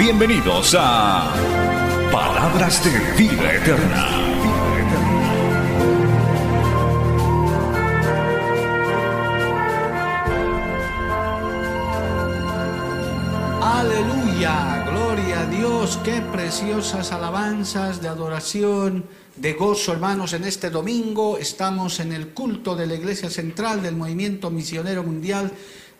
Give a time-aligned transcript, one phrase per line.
[0.00, 1.30] Bienvenidos a
[2.10, 4.06] Palabras de Vida Eterna.
[13.60, 19.04] Aleluya, gloria a Dios, qué preciosas alabanzas de adoración,
[19.36, 23.96] de gozo, hermanos, en este domingo estamos en el culto de la Iglesia Central del
[23.96, 25.52] Movimiento Misionero Mundial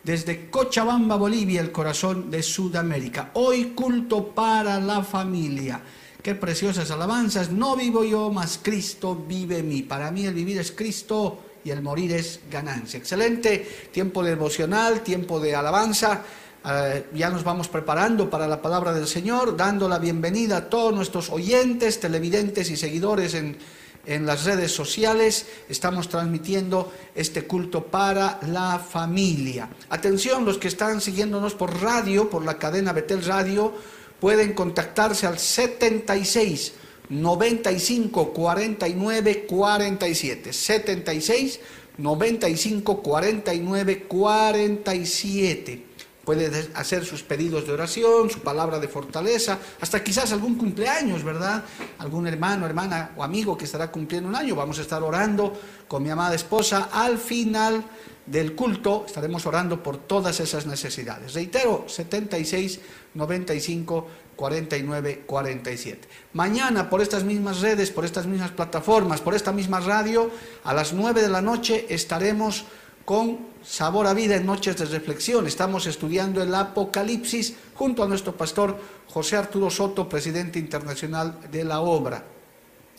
[0.03, 3.31] desde Cochabamba, Bolivia, el corazón de Sudamérica.
[3.33, 5.81] Hoy culto para la familia.
[6.21, 7.51] Qué preciosas alabanzas.
[7.51, 9.81] No vivo yo, mas Cristo vive en mí.
[9.83, 12.97] Para mí el vivir es Cristo y el morir es ganancia.
[12.97, 16.23] Excelente tiempo devocional, tiempo de alabanza.
[16.63, 20.93] Uh, ya nos vamos preparando para la palabra del Señor, dando la bienvenida a todos
[20.93, 23.57] nuestros oyentes, televidentes y seguidores en,
[24.05, 25.45] en las redes sociales.
[25.69, 29.69] Estamos transmitiendo este culto para la familia.
[29.89, 33.73] Atención, los que están siguiéndonos por radio, por la cadena Betel Radio,
[34.19, 36.73] pueden contactarse al 76
[37.09, 40.53] 95 49 47.
[40.53, 41.59] 76
[41.97, 45.90] 95 49 47
[46.23, 51.63] puede hacer sus pedidos de oración, su palabra de fortaleza, hasta quizás algún cumpleaños, ¿verdad?
[51.97, 54.55] Algún hermano, hermana o amigo que estará cumpliendo un año.
[54.55, 55.53] Vamos a estar orando
[55.87, 56.89] con mi amada esposa.
[56.91, 57.83] Al final
[58.25, 61.33] del culto estaremos orando por todas esas necesidades.
[61.33, 62.79] Reitero, 76
[63.15, 66.07] 95 49 47.
[66.33, 70.31] Mañana por estas mismas redes, por estas mismas plataformas, por esta misma radio,
[70.63, 72.65] a las 9 de la noche estaremos
[73.11, 75.45] con Sabor a Vida en Noches de Reflexión.
[75.45, 78.79] Estamos estudiando el Apocalipsis junto a nuestro pastor
[79.09, 82.23] José Arturo Soto, presidente internacional de la obra.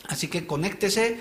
[0.09, 1.19] Así que conéctese,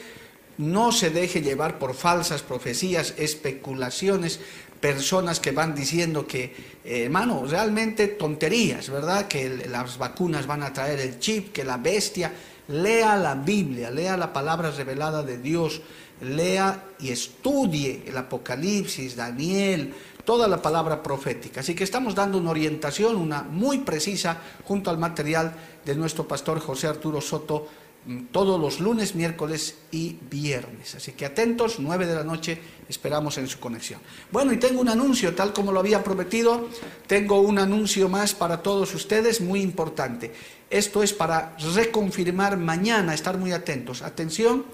[0.58, 4.41] no se deje llevar por falsas profecías, especulaciones,
[4.78, 6.54] personas que van diciendo que,
[6.84, 9.26] eh, hermano, realmente tonterías, ¿verdad?
[9.26, 12.31] Que las vacunas van a traer el chip, que la bestia.
[12.69, 15.81] Lea la Biblia, lea la palabra revelada de Dios
[16.21, 21.61] lea y estudie el Apocalipsis, Daniel, toda la palabra profética.
[21.61, 25.53] Así que estamos dando una orientación, una muy precisa, junto al material
[25.84, 27.69] de nuestro pastor José Arturo Soto,
[28.06, 30.95] mm, todos los lunes, miércoles y viernes.
[30.95, 34.00] Así que atentos, nueve de la noche, esperamos en su conexión.
[34.31, 36.69] Bueno, y tengo un anuncio, tal como lo había prometido,
[37.06, 40.33] tengo un anuncio más para todos ustedes, muy importante.
[40.71, 44.03] Esto es para reconfirmar mañana, estar muy atentos.
[44.03, 44.65] Atención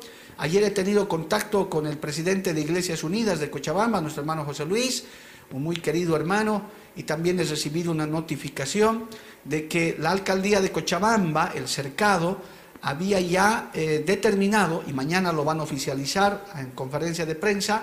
[0.41, 4.65] Ayer he tenido contacto con el presidente de Iglesias Unidas de Cochabamba, nuestro hermano José
[4.65, 5.03] Luis,
[5.51, 6.63] un muy querido hermano,
[6.95, 9.07] y también he recibido una notificación
[9.43, 12.41] de que la alcaldía de Cochabamba, el cercado,
[12.83, 17.83] había ya eh, determinado, y mañana lo van a oficializar en conferencia de prensa,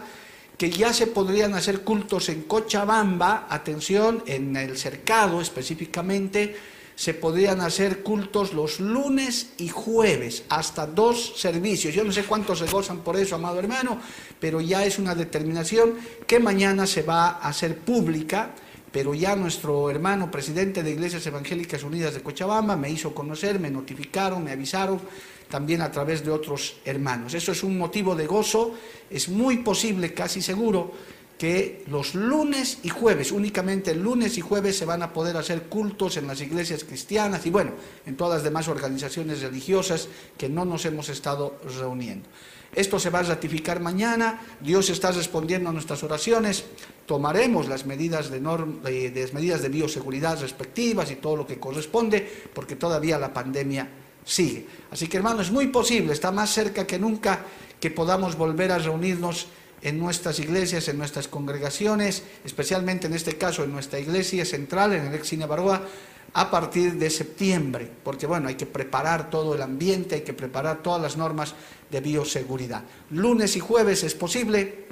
[0.57, 6.55] que ya se podrían hacer cultos en Cochabamba, atención, en el cercado específicamente,
[6.95, 11.93] se podrían hacer cultos los lunes y jueves, hasta dos servicios.
[11.93, 13.99] Yo no sé cuántos se gozan por eso, amado hermano,
[14.39, 15.95] pero ya es una determinación
[16.25, 18.51] que mañana se va a hacer pública,
[18.91, 23.69] pero ya nuestro hermano presidente de Iglesias Evangélicas Unidas de Cochabamba me hizo conocer, me
[23.69, 25.01] notificaron, me avisaron
[25.49, 27.33] también a través de otros hermanos.
[27.33, 28.73] Eso es un motivo de gozo,
[29.09, 30.93] es muy posible, casi seguro,
[31.37, 36.15] que los lunes y jueves, únicamente lunes y jueves se van a poder hacer cultos
[36.17, 37.71] en las iglesias cristianas y bueno,
[38.05, 40.07] en todas las demás organizaciones religiosas
[40.37, 42.29] que no nos hemos estado reuniendo.
[42.73, 46.65] Esto se va a ratificar mañana, Dios está respondiendo a nuestras oraciones,
[47.05, 52.75] tomaremos las medidas de, de, medidas de bioseguridad respectivas y todo lo que corresponde, porque
[52.75, 53.87] todavía la pandemia
[54.25, 54.65] sigue.
[54.91, 57.45] Así que hermano, es muy posible, está más cerca que nunca
[57.79, 59.47] que podamos volver a reunirnos
[59.85, 65.05] en nuestras iglesias, en nuestras congregaciones, especialmente en este caso en nuestra iglesia central, en
[65.05, 65.79] el ex Baroa,
[66.33, 70.81] a partir de septiembre, porque bueno, hay que preparar todo el ambiente, hay que preparar
[70.81, 71.53] todas las normas
[71.91, 72.81] de bioseguridad.
[73.11, 74.85] Lunes y jueves es posible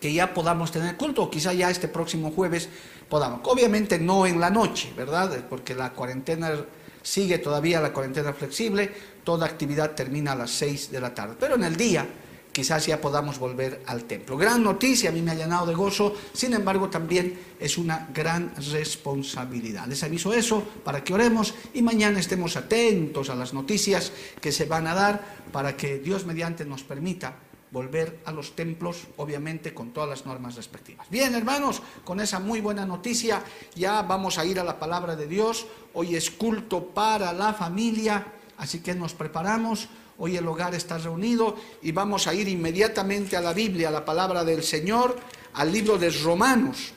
[0.00, 2.68] que ya podamos tener culto, o quizá ya este próximo jueves
[3.08, 3.40] podamos.
[3.42, 5.46] Obviamente no en la noche, ¿verdad?
[5.50, 6.64] Porque la cuarentena
[7.02, 8.88] sigue todavía la cuarentena flexible,
[9.24, 12.06] toda actividad termina a las seis de la tarde, pero en el día
[12.52, 14.36] quizás ya podamos volver al templo.
[14.36, 18.52] Gran noticia, a mí me ha llenado de gozo, sin embargo también es una gran
[18.70, 19.86] responsabilidad.
[19.86, 24.66] Les aviso eso para que oremos y mañana estemos atentos a las noticias que se
[24.66, 27.34] van a dar para que Dios mediante nos permita
[27.72, 31.08] volver a los templos, obviamente con todas las normas respectivas.
[31.08, 33.42] Bien, hermanos, con esa muy buena noticia
[33.74, 35.66] ya vamos a ir a la palabra de Dios.
[35.94, 38.26] Hoy es culto para la familia,
[38.62, 39.88] así que nos preparamos
[40.18, 44.04] Hoy el hogar está reunido y vamos a ir inmediatamente a la Biblia, a la
[44.04, 45.16] palabra del Señor,
[45.54, 46.92] al libro de Romanos,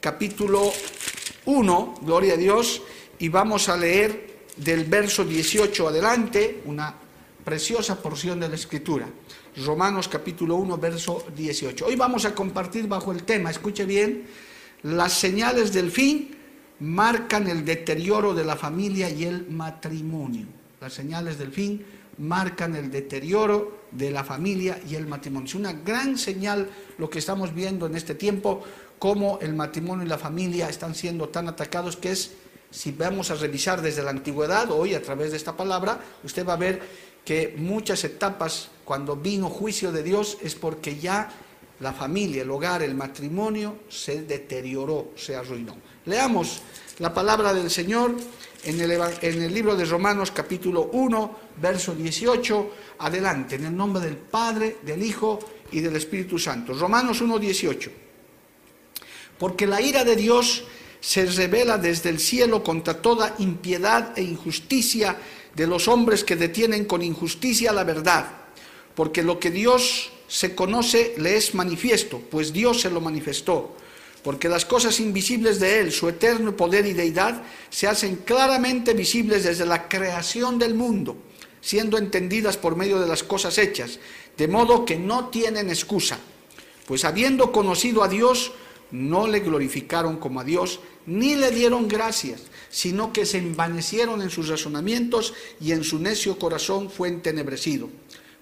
[0.00, 0.70] capítulo
[1.46, 2.82] 1, gloria a Dios,
[3.18, 6.94] y vamos a leer del verso 18 adelante una
[7.44, 9.08] preciosa porción de la Escritura.
[9.64, 11.86] Romanos capítulo 1, verso 18.
[11.86, 14.26] Hoy vamos a compartir bajo el tema, escuche bien,
[14.82, 16.36] las señales del fin
[16.80, 20.55] marcan el deterioro de la familia y el matrimonio.
[20.80, 21.84] Las señales del fin
[22.18, 25.46] marcan el deterioro de la familia y el matrimonio.
[25.46, 26.68] Es una gran señal
[26.98, 28.62] lo que estamos viendo en este tiempo,
[28.98, 32.32] cómo el matrimonio y la familia están siendo tan atacados que es,
[32.70, 36.54] si vamos a revisar desde la antigüedad, hoy a través de esta palabra, usted va
[36.54, 36.80] a ver
[37.24, 41.30] que muchas etapas cuando vino juicio de Dios es porque ya
[41.80, 45.76] la familia, el hogar, el matrimonio se deterioró, se arruinó.
[46.06, 46.62] Leamos
[46.98, 48.14] la palabra del Señor
[48.66, 54.78] en el, libro de Romanos capítulo 1, verso 18, adelante, en el nombre del Padre,
[54.82, 55.38] del Hijo
[55.70, 56.74] y del Espíritu Santo.
[56.74, 57.90] Romanos 1, 18.
[59.38, 60.64] Porque la ira de Dios
[60.98, 65.16] se revela desde el cielo contra toda impiedad e injusticia
[65.54, 68.26] de los hombres que detienen con injusticia la verdad.
[68.96, 73.76] Porque lo que Dios se conoce le es manifiesto, pues Dios se lo manifestó
[74.26, 79.44] porque las cosas invisibles de Él, su eterno poder y deidad, se hacen claramente visibles
[79.44, 81.16] desde la creación del mundo,
[81.60, 84.00] siendo entendidas por medio de las cosas hechas,
[84.36, 86.18] de modo que no tienen excusa,
[86.86, 88.50] pues habiendo conocido a Dios,
[88.90, 94.30] no le glorificaron como a Dios, ni le dieron gracias, sino que se envanecieron en
[94.30, 97.88] sus razonamientos y en su necio corazón fue entenebrecido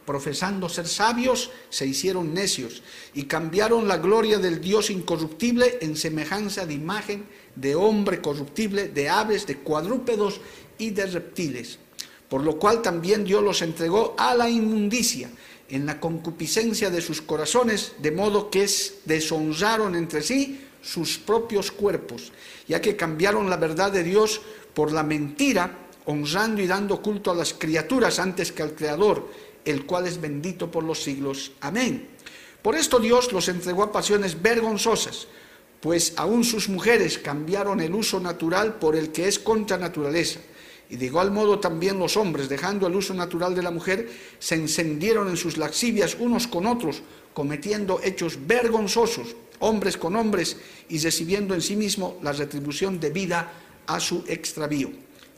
[0.05, 2.83] profesando ser sabios, se hicieron necios
[3.15, 7.25] y cambiaron la gloria del Dios incorruptible en semejanza de imagen
[7.57, 10.41] de hombre corruptible, de aves, de cuadrúpedos
[10.79, 11.79] y de reptiles.
[12.29, 15.31] Por lo cual también Dios los entregó a la inmundicia
[15.69, 18.69] en la concupiscencia de sus corazones, de modo que
[19.05, 22.33] deshonraron entre sí sus propios cuerpos,
[22.69, 24.41] ya que cambiaron la verdad de Dios
[24.75, 29.27] por la mentira, honrando y dando culto a las criaturas antes que al Creador
[29.65, 31.53] el cual es bendito por los siglos.
[31.61, 32.09] Amén.
[32.63, 35.27] Por esto Dios los entregó a pasiones vergonzosas,
[35.81, 40.41] pues aún sus mujeres cambiaron el uso natural por el que es contra naturaleza.
[40.89, 44.55] Y de igual modo también los hombres, dejando el uso natural de la mujer, se
[44.55, 47.03] encendieron en sus laxivias unos con otros,
[47.35, 50.57] cometiendo hechos vergonzosos, hombres con hombres,
[50.89, 53.53] y recibiendo en sí mismo la retribución debida
[53.87, 54.91] a su extravío.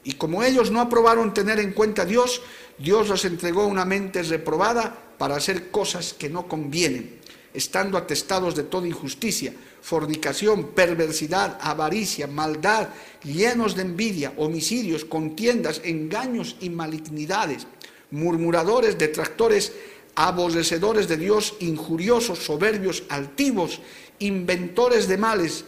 [0.06, 2.40] Y como ellos no aprobaron tener en cuenta a Dios,
[2.78, 7.18] Dios los entregó una mente reprobada para hacer cosas que no convienen,
[7.52, 12.90] estando atestados de toda injusticia, fornicación, perversidad, avaricia, maldad,
[13.24, 17.66] llenos de envidia, homicidios, contiendas, engaños y malignidades,
[18.12, 19.72] murmuradores, detractores,
[20.14, 23.80] aborrecedores de Dios, injuriosos, soberbios, altivos,
[24.20, 25.64] inventores de males,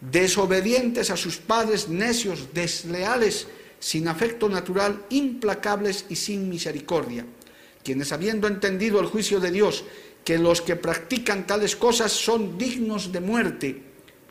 [0.00, 3.48] desobedientes a sus padres, necios, desleales,
[3.80, 7.26] sin afecto natural, implacables y sin misericordia,
[7.82, 9.84] quienes habiendo entendido el juicio de Dios,
[10.24, 13.82] que los que practican tales cosas son dignos de muerte,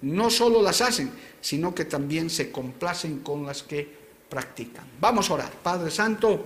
[0.01, 4.85] no solo las hacen, sino que también se complacen con las que practican.
[5.01, 5.51] Vamos a orar.
[5.51, 6.45] Padre Santo,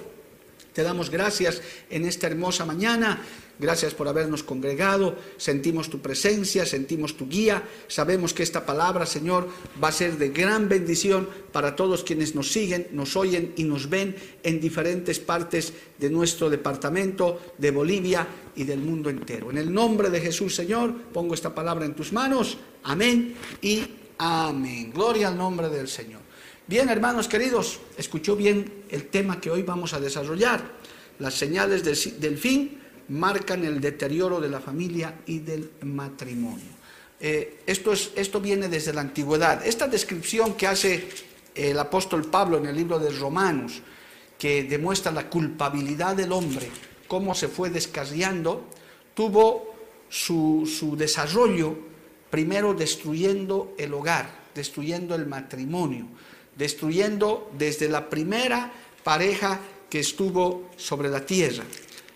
[0.71, 3.21] te damos gracias en esta hermosa mañana.
[3.59, 9.47] Gracias por habernos congregado, sentimos tu presencia, sentimos tu guía, sabemos que esta palabra, Señor,
[9.81, 13.89] va a ser de gran bendición para todos quienes nos siguen, nos oyen y nos
[13.89, 19.51] ven en diferentes partes de nuestro departamento, de Bolivia y del mundo entero.
[19.51, 22.57] En el nombre de Jesús, Señor, pongo esta palabra en tus manos.
[22.83, 23.83] Amén y
[24.17, 24.91] amén.
[24.91, 26.21] Gloria al nombre del Señor.
[26.65, 30.63] Bien, hermanos queridos, escuchó bien el tema que hoy vamos a desarrollar,
[31.19, 36.73] las señales del fin marcan el deterioro de la familia y del matrimonio.
[37.19, 39.65] Eh, esto, es, esto viene desde la antigüedad.
[39.65, 41.07] Esta descripción que hace
[41.55, 43.81] el apóstol Pablo en el libro de Romanos,
[44.37, 46.69] que demuestra la culpabilidad del hombre,
[47.07, 48.65] cómo se fue descarriando,
[49.13, 49.73] tuvo
[50.09, 51.77] su, su desarrollo
[52.29, 56.07] primero destruyendo el hogar, destruyendo el matrimonio,
[56.57, 61.63] destruyendo desde la primera pareja que estuvo sobre la tierra.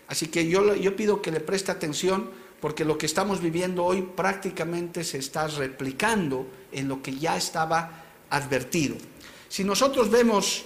[0.08, 4.02] Así que yo, yo pido que le preste atención porque lo que estamos viviendo hoy
[4.02, 8.96] prácticamente se está replicando en lo que ya estaba advertido.
[9.48, 10.64] Si nosotros vemos,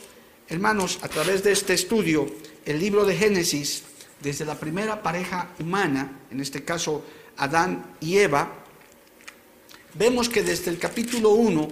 [0.48, 2.26] hermanos, a través de este estudio,
[2.64, 3.84] el libro de Génesis,
[4.22, 7.04] desde la primera pareja humana, en este caso
[7.36, 8.64] Adán y Eva,
[9.94, 11.68] vemos que desde el capítulo 1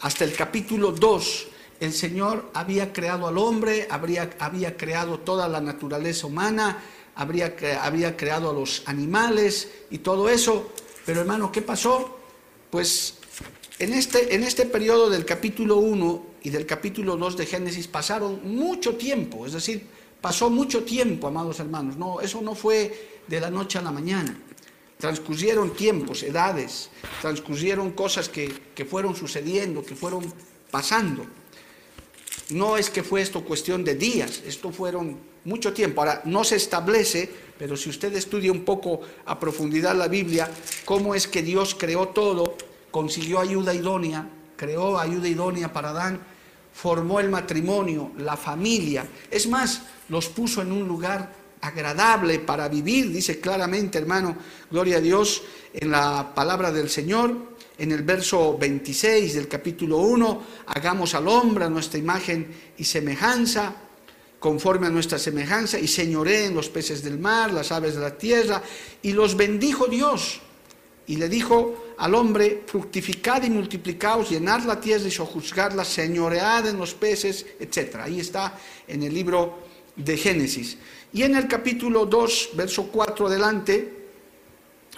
[0.00, 1.46] hasta el capítulo 2,
[1.80, 6.82] el Señor había creado al hombre, habría, había creado toda la naturaleza humana,
[7.14, 10.72] habría, había creado a los animales y todo eso.
[11.06, 12.18] Pero hermano, ¿qué pasó?
[12.70, 13.14] Pues
[13.78, 18.40] en este, en este periodo del capítulo 1 y del capítulo 2 de Génesis pasaron
[18.44, 19.86] mucho tiempo, es decir,
[20.20, 21.96] pasó mucho tiempo, amados hermanos.
[21.96, 24.38] No, eso no fue de la noche a la mañana.
[24.98, 26.88] Transcurrieron tiempos, edades,
[27.20, 30.24] transcurrieron cosas que, que fueron sucediendo, que fueron
[30.70, 31.26] pasando.
[32.50, 36.00] No es que fue esto cuestión de días, esto fueron mucho tiempo.
[36.00, 40.50] Ahora, no se establece, pero si usted estudia un poco a profundidad la Biblia,
[40.84, 42.56] cómo es que Dios creó todo,
[42.90, 46.20] consiguió ayuda idónea, creó ayuda idónea para Adán,
[46.72, 49.06] formó el matrimonio, la familia.
[49.30, 54.36] Es más, los puso en un lugar agradable para vivir, dice claramente, hermano,
[54.70, 60.42] gloria a Dios, en la palabra del Señor en el verso 26 del capítulo 1,
[60.66, 63.74] hagamos al hombre a nuestra imagen y semejanza,
[64.38, 68.62] conforme a nuestra semejanza, y señoré los peces del mar, las aves de la tierra,
[69.02, 70.40] y los bendijo Dios.
[71.06, 76.78] Y le dijo al hombre, fructificad y multiplicaos, llenad la tierra y sojuzgadla, señoread en
[76.78, 77.96] los peces, etc.
[78.02, 79.58] Ahí está en el libro
[79.96, 80.78] de Génesis.
[81.12, 83.93] Y en el capítulo 2, verso 4 adelante,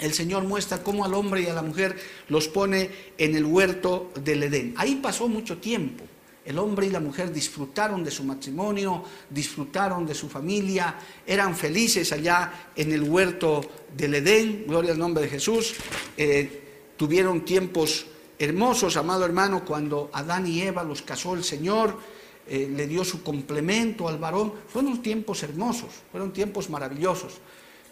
[0.01, 1.97] el Señor muestra cómo al hombre y a la mujer
[2.29, 4.75] los pone en el huerto del Edén.
[4.77, 6.05] Ahí pasó mucho tiempo.
[6.45, 12.13] El hombre y la mujer disfrutaron de su matrimonio, disfrutaron de su familia, eran felices
[12.13, 13.63] allá en el huerto
[13.97, 15.75] del Edén, gloria al nombre de Jesús.
[16.17, 18.07] Eh, tuvieron tiempos
[18.39, 21.99] hermosos, amado hermano, cuando Adán y Eva los casó el Señor,
[22.47, 24.53] eh, le dio su complemento al varón.
[24.69, 27.39] Fueron tiempos hermosos, fueron tiempos maravillosos.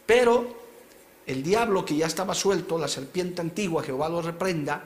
[0.07, 0.64] Pero
[1.27, 4.85] el diablo que ya estaba suelto, la serpiente antigua, Jehová lo reprenda,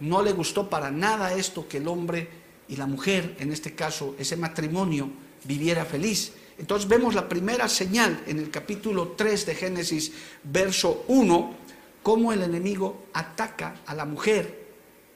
[0.00, 2.28] no le gustó para nada esto que el hombre
[2.68, 5.10] y la mujer, en este caso ese matrimonio,
[5.44, 6.32] viviera feliz.
[6.58, 10.12] Entonces vemos la primera señal en el capítulo 3 de Génesis,
[10.44, 11.54] verso 1,
[12.02, 14.60] cómo el enemigo ataca a la mujer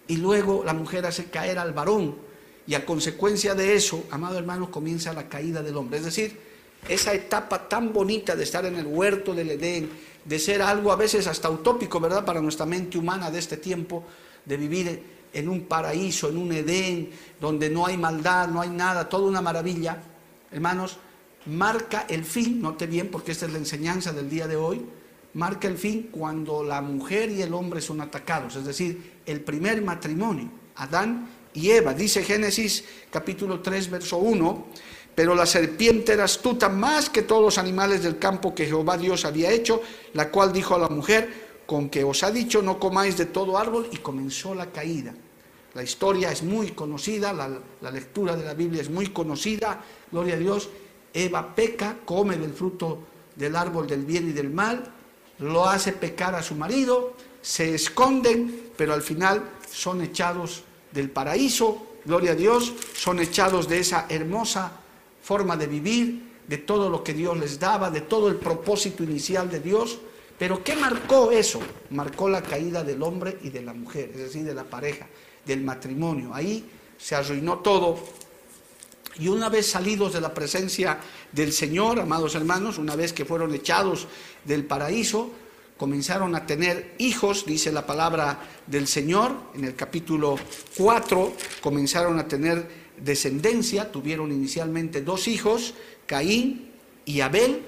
[0.08, 2.16] y luego la mujer hace caer al varón.
[2.66, 5.98] Y a consecuencia de eso, amado hermano, comienza la caída del hombre.
[5.98, 6.38] Es decir,
[6.88, 9.88] esa etapa tan bonita de estar en el huerto del Edén,
[10.24, 12.24] de ser algo a veces hasta utópico, ¿verdad?
[12.24, 14.04] Para nuestra mente humana de este tiempo,
[14.44, 17.10] de vivir en un paraíso, en un Edén,
[17.40, 20.00] donde no hay maldad, no hay nada, toda una maravilla.
[20.50, 20.98] Hermanos,
[21.46, 24.84] marca el fin, note bien porque esta es la enseñanza del día de hoy,
[25.34, 29.82] marca el fin cuando la mujer y el hombre son atacados, es decir, el primer
[29.82, 31.92] matrimonio, Adán y Eva.
[31.92, 34.66] Dice Génesis capítulo 3, verso 1,
[35.14, 39.24] pero la serpiente era astuta más que todos los animales del campo que Jehová Dios
[39.24, 39.80] había hecho,
[40.12, 43.56] la cual dijo a la mujer, con que os ha dicho no comáis de todo
[43.56, 45.14] árbol, y comenzó la caída.
[45.74, 50.38] La historia es muy conocida, la, lectura de la Biblia es muy conocida, gloria a
[50.38, 50.68] Dios.
[51.12, 52.98] Eva peca, come del fruto
[53.36, 54.84] del árbol del bien y del mal,
[55.38, 61.86] lo hace pecar a su marido, se esconden, pero al final son echados del paraíso,
[62.04, 64.83] gloria a Dios, son echados de esa hermosa
[65.24, 69.50] forma de vivir, de todo lo que Dios les daba, de todo el propósito inicial
[69.50, 69.98] de Dios.
[70.38, 71.60] Pero ¿qué marcó eso?
[71.90, 75.06] Marcó la caída del hombre y de la mujer, es decir, de la pareja,
[75.46, 76.34] del matrimonio.
[76.34, 77.98] Ahí se arruinó todo.
[79.18, 80.98] Y una vez salidos de la presencia
[81.32, 84.06] del Señor, amados hermanos, una vez que fueron echados
[84.44, 85.30] del paraíso,
[85.78, 90.36] comenzaron a tener hijos, dice la palabra del Señor, en el capítulo
[90.76, 95.74] 4, comenzaron a tener descendencia, tuvieron inicialmente dos hijos,
[96.06, 96.70] Caín
[97.04, 97.62] y Abel,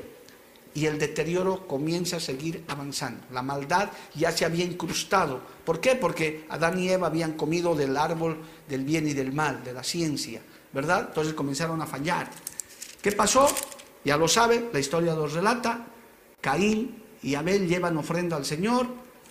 [0.77, 3.25] y el deterioro comienza a seguir avanzando.
[3.33, 5.41] La maldad ya se había incrustado.
[5.65, 5.95] ¿Por qué?
[5.95, 9.83] Porque Adán y Eva habían comido del árbol del bien y del mal, de la
[9.83, 10.43] ciencia,
[10.75, 11.07] ¿verdad?
[11.09, 12.31] Entonces comenzaron a fallar.
[13.01, 13.49] ¿Qué pasó?
[14.05, 15.87] Ya lo sabe, la historia los relata.
[16.43, 18.87] Caín y Abel llevan ofrenda al Señor.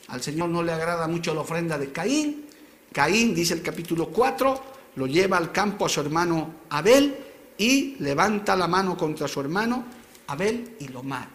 [0.07, 2.45] Al Señor no le agrada mucho la ofrenda de Caín.
[2.91, 7.15] Caín, dice el capítulo 4, lo lleva al campo a su hermano Abel
[7.57, 9.85] y levanta la mano contra su hermano
[10.27, 11.29] Abel y lo mata.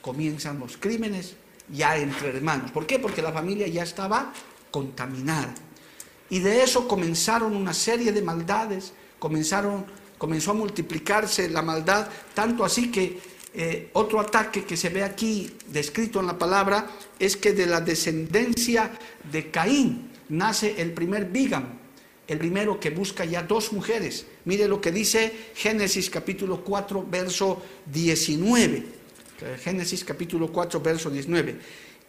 [0.00, 1.36] Comienzan los crímenes
[1.72, 2.70] ya entre hermanos.
[2.70, 2.98] ¿Por qué?
[2.98, 4.32] Porque la familia ya estaba
[4.70, 5.54] contaminada.
[6.30, 9.86] Y de eso comenzaron una serie de maldades, comenzaron,
[10.18, 13.20] comenzó a multiplicarse la maldad, tanto así que
[13.54, 16.86] eh, otro ataque que se ve aquí descrito en la palabra
[17.18, 18.92] es que de la descendencia
[19.32, 21.77] de Caín nace el primer Bigam,
[22.28, 24.26] el primero que busca ya dos mujeres.
[24.44, 28.84] Mire lo que dice Génesis capítulo 4, verso 19.
[29.62, 31.58] Génesis capítulo 4, verso 19.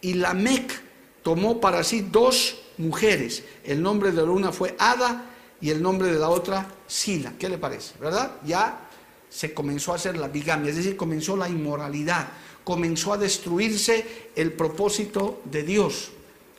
[0.02, 0.82] Y Lamec
[1.22, 3.42] tomó para sí dos mujeres.
[3.64, 5.24] El nombre de la una fue Ada
[5.60, 7.32] y el nombre de la otra Sila.
[7.38, 7.94] ¿Qué le parece?
[7.98, 8.36] ¿Verdad?
[8.44, 8.88] Ya
[9.30, 12.28] se comenzó a hacer la bigamia, es decir, comenzó la inmoralidad,
[12.64, 16.10] comenzó a destruirse el propósito de Dios,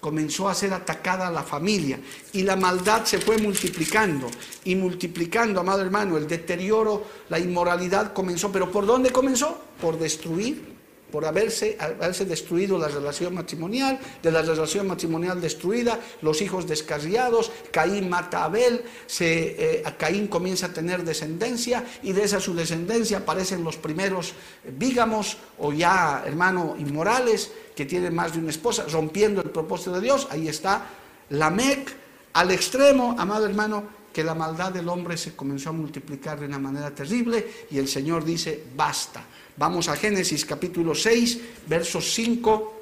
[0.01, 1.99] comenzó a ser atacada la familia
[2.33, 4.29] y la maldad se fue multiplicando
[4.65, 9.57] y multiplicando, amado hermano, el deterioro, la inmoralidad comenzó, pero ¿por dónde comenzó?
[9.79, 10.70] Por destruir
[11.11, 17.51] por haberse, haberse destruido la relación matrimonial, de la relación matrimonial destruida, los hijos descarriados,
[17.71, 22.53] Caín mata a Abel, se, eh, Caín comienza a tener descendencia y de esa su
[22.53, 24.33] descendencia aparecen los primeros
[24.77, 30.01] vígamos o ya hermano inmorales que tienen más de una esposa, rompiendo el propósito de
[30.01, 30.85] Dios, ahí está
[31.29, 31.95] Lamec,
[32.33, 36.59] al extremo, amado hermano, que la maldad del hombre se comenzó a multiplicar de una
[36.59, 39.25] manera terrible y el Señor dice, basta
[39.57, 42.73] Vamos a Génesis capítulo 6, versos 5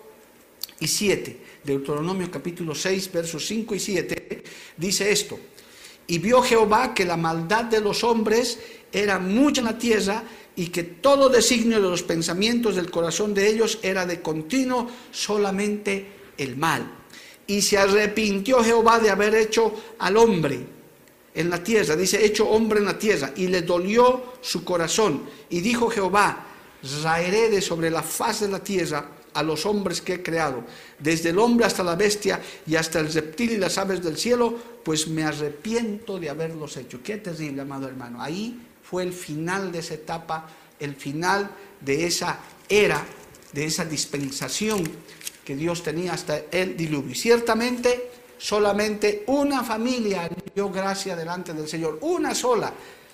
[0.79, 1.37] y 7.
[1.63, 4.43] Deuteronomio capítulo 6, versos 5 y 7
[4.77, 5.39] dice esto.
[6.07, 8.59] Y vio Jehová que la maldad de los hombres
[8.93, 10.23] era mucha en la tierra
[10.55, 16.07] y que todo designio de los pensamientos del corazón de ellos era de continuo solamente
[16.37, 16.89] el mal.
[17.45, 20.78] Y se arrepintió Jehová de haber hecho al hombre
[21.39, 25.23] en la tierra, dice, hecho hombre en la tierra, y le dolió su corazón.
[25.49, 26.45] Y dijo Jehová,
[27.01, 30.65] raeré de sobre la faz de la tierra a los hombres que he creado,
[30.99, 34.53] desde el hombre hasta la bestia y hasta el reptil y las aves del cielo,
[34.83, 36.99] pues me arrepiento de haberlos hecho.
[37.01, 38.21] Qué terrible, amado hermano.
[38.21, 43.01] Ahí fue el final de esa etapa, el final de esa era,
[43.53, 44.83] de esa dispensación
[45.45, 47.15] que Dios tenía hasta el diluvio.
[47.15, 52.73] Ciertamente solamente una familia dio gracia delante del Señor, una sola,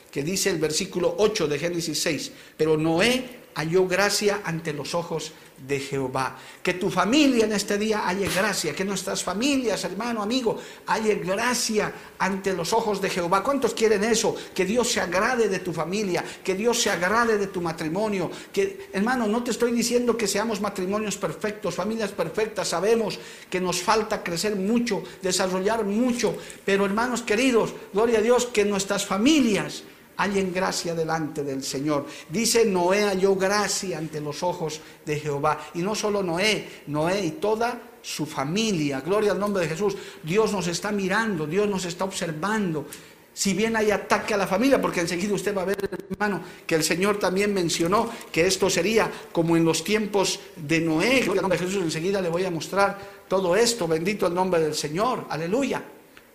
[0.10, 5.34] que dice el versículo 8 de Génesis 6, pero Noé halló gracia ante los ojos
[5.58, 6.38] de Jehová.
[6.62, 11.92] Que tu familia en este día halle gracia, que nuestras familias, hermano, amigo, halle gracia
[12.20, 13.42] ante los ojos de Jehová.
[13.44, 14.36] ¿Cuántos quieren eso?
[14.54, 18.30] Que Dios se agrade de tu familia, que Dios se agrade de tu matrimonio.
[18.52, 22.68] Que, hermano, no te estoy diciendo que seamos matrimonios perfectos, familias perfectas.
[22.68, 23.18] Sabemos
[23.50, 29.06] que nos falta crecer mucho, desarrollar mucho, pero hermanos queridos, gloria a Dios, que nuestras
[29.06, 29.84] familias
[30.18, 32.06] hallen gracia delante del Señor.
[32.30, 35.60] Dice Noé halló gracia ante los ojos de Jehová.
[35.74, 39.02] Y no solo Noé, Noé y toda su familia.
[39.02, 39.96] Gloria al nombre de Jesús.
[40.24, 42.86] Dios nos está mirando, Dios nos está observando.
[43.34, 46.76] Si bien hay ataque a la familia, porque enseguida usted va a ver, hermano, que
[46.76, 51.22] el Señor también mencionó que esto sería como en los tiempos de Noé.
[51.22, 52.98] Gloria al nombre de Jesús, enseguida le voy a mostrar
[53.28, 53.88] todo esto.
[53.88, 55.26] Bendito el nombre del Señor.
[55.30, 55.84] Aleluya.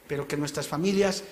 [0.06, 1.24] Pero que nuestras familias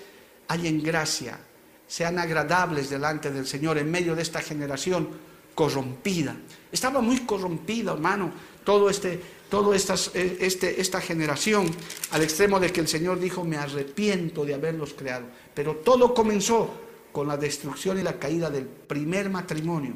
[0.47, 1.39] hallen gracia
[1.89, 5.09] sean agradables delante del Señor en medio de esta generación
[5.55, 6.37] corrompida.
[6.71, 8.31] Estaba muy corrompida, hermano,
[8.63, 11.69] todo este, toda eh, este, esta generación,
[12.13, 15.27] al extremo de que el Señor dijo, me arrepiento de haberlos creado.
[15.55, 16.71] Pero todo comenzó
[17.11, 19.95] con la destrucción y la caída del primer matrimonio,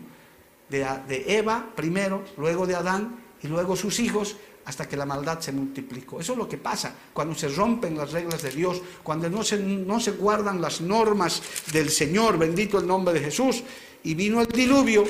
[0.69, 5.53] de Eva primero, luego de Adán y luego sus hijos, hasta que la maldad se
[5.53, 6.21] multiplicó.
[6.21, 9.59] Eso es lo que pasa cuando se rompen las reglas de Dios, cuando no se,
[9.59, 13.63] no se guardan las normas del Señor, bendito el nombre de Jesús.
[14.05, 15.05] Y vino el diluvio,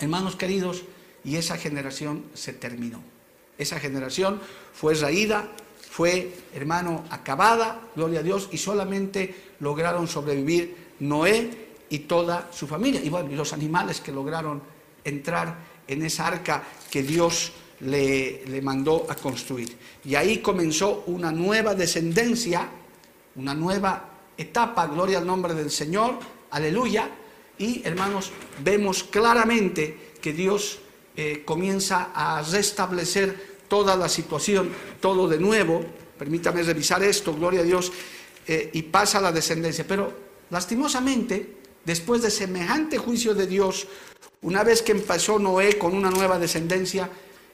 [0.00, 0.84] hermanos queridos,
[1.24, 3.02] y esa generación se terminó.
[3.58, 4.40] Esa generación
[4.72, 5.50] fue raída,
[5.90, 13.00] fue, hermano, acabada, gloria a Dios, y solamente lograron sobrevivir Noé y toda su familia.
[13.02, 14.62] Y bueno, y los animales que lograron
[15.04, 15.56] entrar
[15.88, 19.76] en esa arca que Dios le, mandó a construir.
[20.04, 22.68] Y ahí comenzó una nueva descendencia,
[23.36, 26.18] una nueva etapa, gloria al nombre del Señor,
[26.50, 27.10] aleluya.
[27.58, 30.78] Y hermanos, vemos claramente que Dios
[31.16, 35.84] eh, comienza a restablecer toda la situación, todo de nuevo.
[36.18, 37.92] Permítame revisar esto, gloria a Dios,
[38.46, 39.84] eh, y pasa la descendencia.
[39.86, 40.12] Pero
[40.50, 43.86] lastimosamente, después de semejante juicio de Dios,
[44.42, 47.10] una vez que empezó Noé con una nueva descendencia,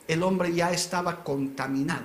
[0.09, 2.05] el hombre ya estaba contaminado.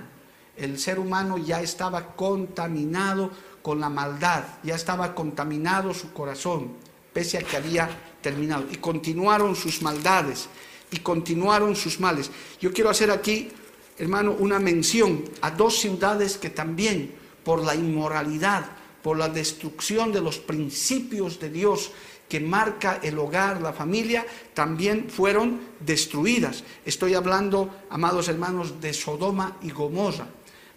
[0.56, 3.30] El ser humano ya estaba contaminado
[3.62, 6.72] con la maldad, ya estaba contaminado su corazón,
[7.12, 7.88] pese a que había
[8.20, 8.64] terminado.
[8.70, 10.48] Y continuaron sus maldades
[10.90, 12.30] y continuaron sus males.
[12.60, 13.50] Yo quiero hacer aquí,
[13.98, 18.66] hermano, una mención a dos ciudades que también por la inmoralidad,
[19.02, 21.92] por la destrucción de los principios de Dios
[22.28, 26.62] que marca el hogar, la familia, también fueron destruidas.
[26.84, 30.28] Estoy hablando, amados hermanos, de Sodoma y Gomorra.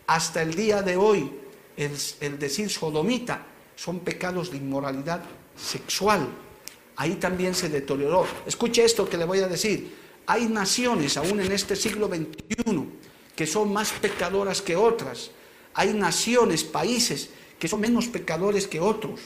[0.08, 1.32] Hasta el día de hoy,
[1.78, 5.24] el, decir sodomita son pecados de inmoralidad
[5.56, 6.28] sexual.
[6.96, 8.26] Ahí también se deterioró.
[8.46, 10.00] Escuche esto que le voy a decir.
[10.28, 12.86] Hay naciones, aún en este siglo XXI,
[13.36, 15.32] que son más pecadoras que otras.
[15.74, 19.20] Hay naciones, países que son menos pecadores que otros.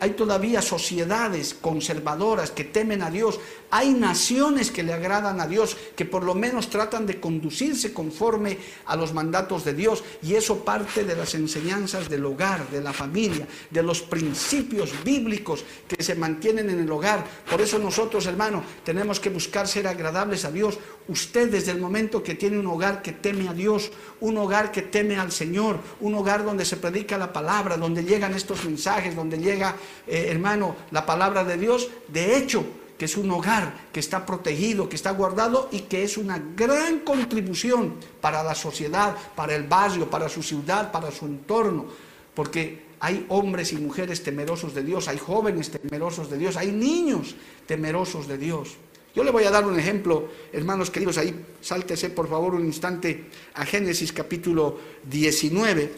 [0.00, 3.38] Hay, todavía sociedades conservadoras que temen a Dios.
[3.70, 8.58] Hay naciones que le agradan a Dios, que por lo menos tratan de conducirse conforme
[8.86, 10.02] a los mandatos de Dios.
[10.22, 15.64] Y eso parte de las enseñanzas del hogar, de la familia, de los principios bíblicos
[15.86, 17.24] que se mantienen en el hogar.
[17.48, 20.76] Por eso nosotros, hermano, tenemos que buscar ser agradables a Dios.
[21.06, 24.82] Usted desde el momento que tiene un hogar que teme a Dios, un hogar que
[24.82, 29.38] teme al Señor, un hogar donde se predica la palabra, donde llegan estos mensajes, donde
[29.38, 29.67] llega
[30.06, 32.64] eh, hermano, la palabra de Dios, de hecho,
[32.98, 37.00] que es un hogar que está protegido, que está guardado y que es una gran
[37.00, 41.86] contribución para la sociedad, para el barrio, para su ciudad, para su entorno,
[42.34, 47.36] porque hay hombres y mujeres temerosos de Dios, hay jóvenes temerosos de Dios, hay niños
[47.66, 48.76] temerosos de Dios.
[49.14, 53.26] Yo le voy a dar un ejemplo, hermanos queridos, ahí sáltese por favor un instante
[53.54, 54.78] a Génesis capítulo
[55.08, 55.92] 19,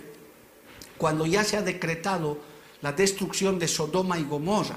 [0.98, 2.38] cuando ya se ha decretado
[2.82, 4.76] la destrucción de Sodoma y Gomorra.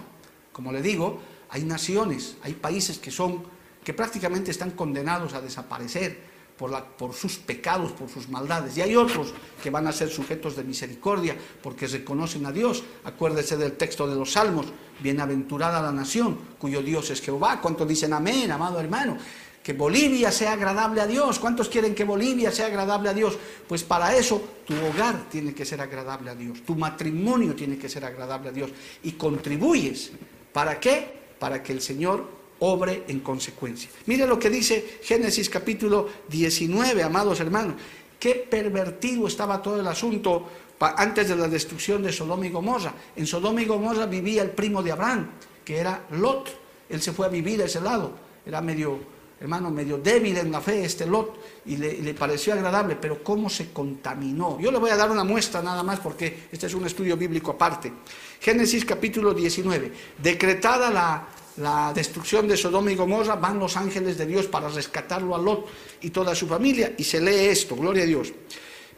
[0.52, 3.44] Como le digo, hay naciones, hay países que son
[3.84, 6.18] que prácticamente están condenados a desaparecer
[6.58, 8.78] por, la, por, sus pecados, por sus maldades.
[8.78, 12.84] Y hay otros que van a ser sujetos de misericordia porque reconocen a Dios.
[13.04, 14.68] Acuérdese del texto de los Salmos,
[15.02, 17.60] bienaventurada la nación cuyo Dios es Jehová.
[17.62, 19.18] ¿Cuántos dicen amén, amado hermano?
[19.64, 21.40] Que Bolivia sea agradable a Dios.
[21.40, 23.38] ¿Cuántos quieren que Bolivia sea agradable a Dios?
[23.68, 27.88] Pues para eso tu hogar tiene que ser agradable a Dios, tu matrimonio tiene que
[27.88, 28.72] ser agradable a Dios
[29.04, 30.12] y contribuyes.
[30.52, 31.24] ¿Para qué?
[31.40, 33.90] Para que el Señor obre en consecuencia.
[34.06, 37.76] Mire lo que dice Génesis capítulo 19, amados hermanos.
[38.20, 40.48] Qué pervertido estaba todo el asunto
[40.80, 42.94] antes de la destrucción de Sodoma y Gomorra.
[43.16, 45.30] En Sodoma y Gomorra vivía el primo de Abraham,
[45.64, 46.50] que era Lot.
[46.90, 48.12] Él se fue a vivir a ese lado.
[48.46, 49.00] Era medio
[49.44, 53.74] hermano, medio débil en la fe, este Lot, y le, pareció agradable, pero cómo se
[53.74, 54.58] contaminó.
[54.58, 57.52] Yo le voy a dar una muestra nada más porque este es un estudio bíblico
[57.52, 57.92] aparte.
[58.40, 59.92] Génesis capítulo 19.
[60.18, 61.28] Decretada la,
[61.58, 65.68] la destrucción de Sodoma y Gomorra, van los ángeles de Dios para rescatarlo a Lot
[66.00, 68.32] y toda su familia, y se lee esto, gloria a Dios.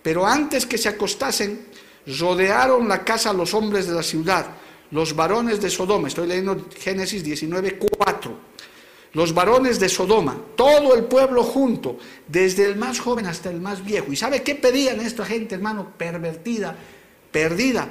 [0.04, 1.66] Pero antes que se acostasen,
[2.20, 4.46] rodearon la casa los hombres de la ciudad,
[4.92, 6.08] los varones de Sodoma.
[6.08, 8.56] Estoy leyendo Génesis 19, 4
[9.16, 11.98] los varones de Sodoma, todo el pueblo junto,
[12.28, 14.12] desde el más joven hasta el más viejo.
[14.12, 15.94] ¿Y sabe qué pedían esta gente, hermano?
[15.98, 16.76] Pervertida,
[17.32, 17.88] perdida.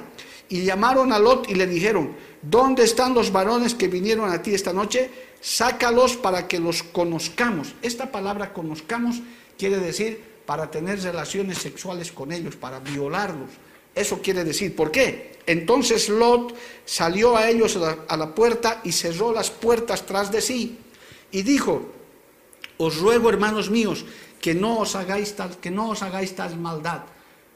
[0.49, 4.53] Y llamaron a Lot y le dijeron, ¿dónde están los varones que vinieron a ti
[4.53, 5.09] esta noche?
[5.41, 7.73] Sácalos para que los conozcamos.
[7.81, 9.21] Esta palabra conozcamos
[9.57, 13.49] quiere decir para tener relaciones sexuales con ellos, para violarlos.
[13.95, 15.39] Eso quiere decir, ¿por qué?
[15.47, 16.53] Entonces Lot
[16.85, 20.77] salió a ellos a la, a la puerta y cerró las puertas tras de sí
[21.31, 21.91] y dijo,
[22.77, 24.05] os ruego, hermanos míos,
[24.41, 27.03] que no os hagáis tal, que no os hagáis tal maldad.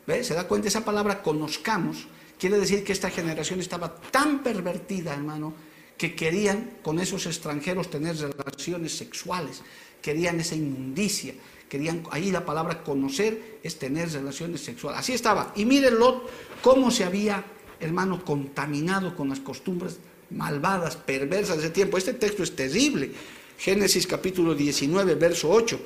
[0.08, 0.24] ¿Ve?
[0.24, 0.68] ¿Se da cuenta?
[0.68, 2.08] Esa palabra conozcamos
[2.40, 5.54] quiere decir que esta generación estaba tan pervertida, hermano,
[5.98, 9.62] que querían con esos extranjeros tener relaciones sexuales,
[10.02, 11.34] querían esa inmundicia,
[11.68, 15.02] querían, ahí la palabra conocer es tener relaciones sexuales.
[15.02, 15.52] Así estaba.
[15.58, 16.30] Y miren Lot
[16.62, 17.44] cómo se había,
[17.82, 21.98] hermano, contaminado con las costumbres malvadas, perversas de ese tiempo.
[21.98, 23.12] Este texto es terrible.
[23.60, 25.78] Génesis capítulo 19, verso 8.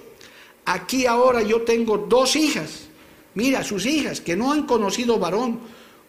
[0.65, 2.81] Aquí ahora yo tengo dos hijas,
[3.33, 5.59] mira sus hijas, que no han conocido varón,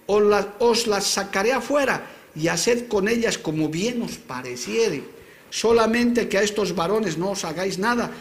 [0.04, 5.02] os las, os las sacaré afuera y haced con ellas como bien os pareciere.
[5.48, 8.12] Solamente que a estos varones no os hagáis nada,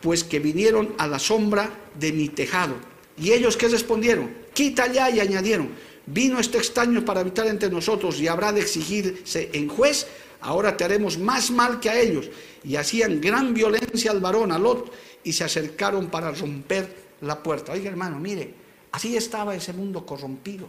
[0.00, 2.76] pues que vinieron a la sombra de mi tejado.
[3.18, 4.30] ¿Y ellos qué respondieron?
[4.54, 5.70] Quita ya y añadieron,
[6.06, 10.06] vino este extraño para habitar entre nosotros y habrá de exigirse en juez,
[10.42, 12.28] ahora te haremos más mal que a ellos
[12.62, 14.92] y hacían gran violencia al varón, a Lot,
[15.24, 17.72] y se acercaron para romper la puerta.
[17.72, 18.54] Oiga, hermano, mire,
[18.92, 20.68] así estaba ese mundo corrompido.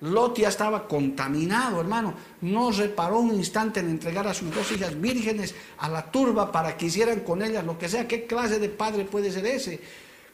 [0.00, 2.14] Lot ya estaba contaminado, hermano.
[2.42, 6.76] No reparó un instante en entregar a sus dos hijas vírgenes a la turba para
[6.76, 8.06] que hicieran con ellas lo que sea.
[8.06, 9.80] ¿Qué clase de padre puede ser ese?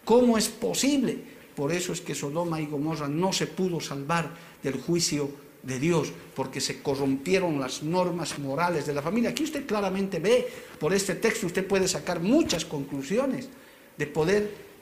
[0.05, 1.19] ¿Cómo es posible?
[1.55, 4.31] Por eso es que Sodoma y Gomorra no se pudo salvar
[4.63, 5.31] del juicio
[5.63, 9.31] de Dios, porque se corrompieron las normas morales de la familia.
[9.31, 10.49] Aquí usted claramente ve,
[10.79, 13.49] por este texto usted puede sacar muchas conclusiones
[13.97, 14.73] de poder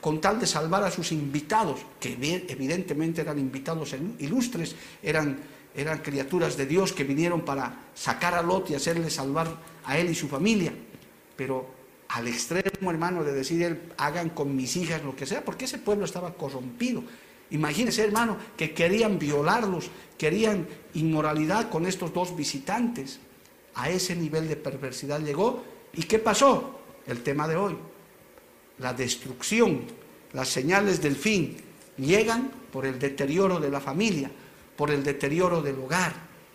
[0.00, 2.12] con tal de salvar a sus invitados, que
[2.48, 5.38] evidentemente eran invitados ilustres, eran,
[5.74, 9.48] eran criaturas de Dios que vinieron para sacar a Lot y hacerle salvar
[9.84, 10.72] a él y su familia.
[11.36, 11.66] Pero
[12.08, 16.04] al extremo, hermano, de decir, hagan con mis hijas lo que sea, porque ese pueblo
[16.04, 17.02] estaba corrompido.
[17.50, 23.20] Imagínense, hermano, que querían violarlos, querían inmoralidad con estos dos visitantes.
[23.74, 25.62] A ese nivel de perversidad llegó.
[25.94, 26.80] ¿Y qué pasó?
[27.06, 27.76] El tema de hoy.
[28.78, 29.82] La destrucción,
[30.32, 31.56] las señales del fin
[31.96, 34.30] llegan por el deterioro de la familia,
[34.76, 36.14] por el deterioro del hogar.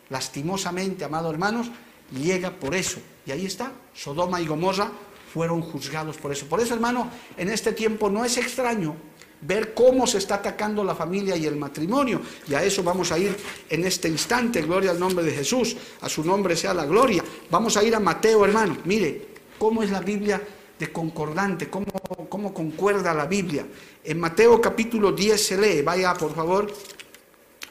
[0.09, 1.71] Lastimosamente, amados hermanos,
[2.11, 2.99] llega por eso.
[3.25, 4.91] Y ahí está, Sodoma y Gomorra
[5.31, 6.45] fueron juzgados por eso.
[6.47, 8.95] Por eso, hermano, en este tiempo no es extraño
[9.41, 12.21] ver cómo se está atacando la familia y el matrimonio.
[12.47, 13.35] Y a eso vamos a ir
[13.69, 17.23] en este instante, gloria al nombre de Jesús, a su nombre sea la gloria.
[17.49, 18.77] Vamos a ir a Mateo, hermano.
[18.85, 20.41] Mire, cómo es la Biblia
[20.77, 21.85] de concordante, cómo,
[22.29, 23.65] cómo concuerda la Biblia.
[24.03, 26.71] En Mateo capítulo 10 se lee, vaya por favor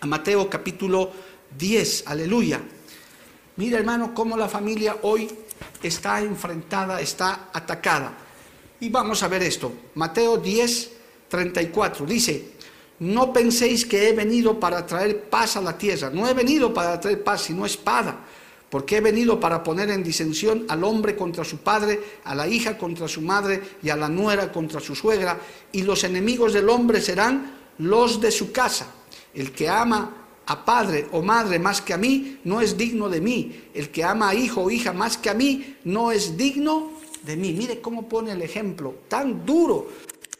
[0.00, 1.11] a Mateo capítulo
[1.59, 2.61] 10, aleluya.
[3.56, 5.28] Mira hermano cómo la familia hoy
[5.83, 8.12] está enfrentada, está atacada.
[8.80, 9.72] Y vamos a ver esto.
[9.94, 10.92] Mateo 10,
[11.30, 12.04] 34.
[12.04, 12.44] Dice,
[12.98, 16.10] no penséis que he venido para traer paz a la tierra.
[16.10, 18.26] No he venido para traer paz, sino espada.
[18.68, 22.76] Porque he venido para poner en disensión al hombre contra su padre, a la hija
[22.76, 25.40] contra su madre y a la nuera contra su suegra.
[25.72, 28.92] Y los enemigos del hombre serán los de su casa.
[29.32, 30.16] El que ama
[30.46, 33.64] a padre o madre más que a mí no es digno de mí.
[33.72, 37.36] El que ama a hijo o hija más que a mí no es digno de
[37.36, 37.52] mí.
[37.52, 39.88] Mire cómo pone el ejemplo, tan duro,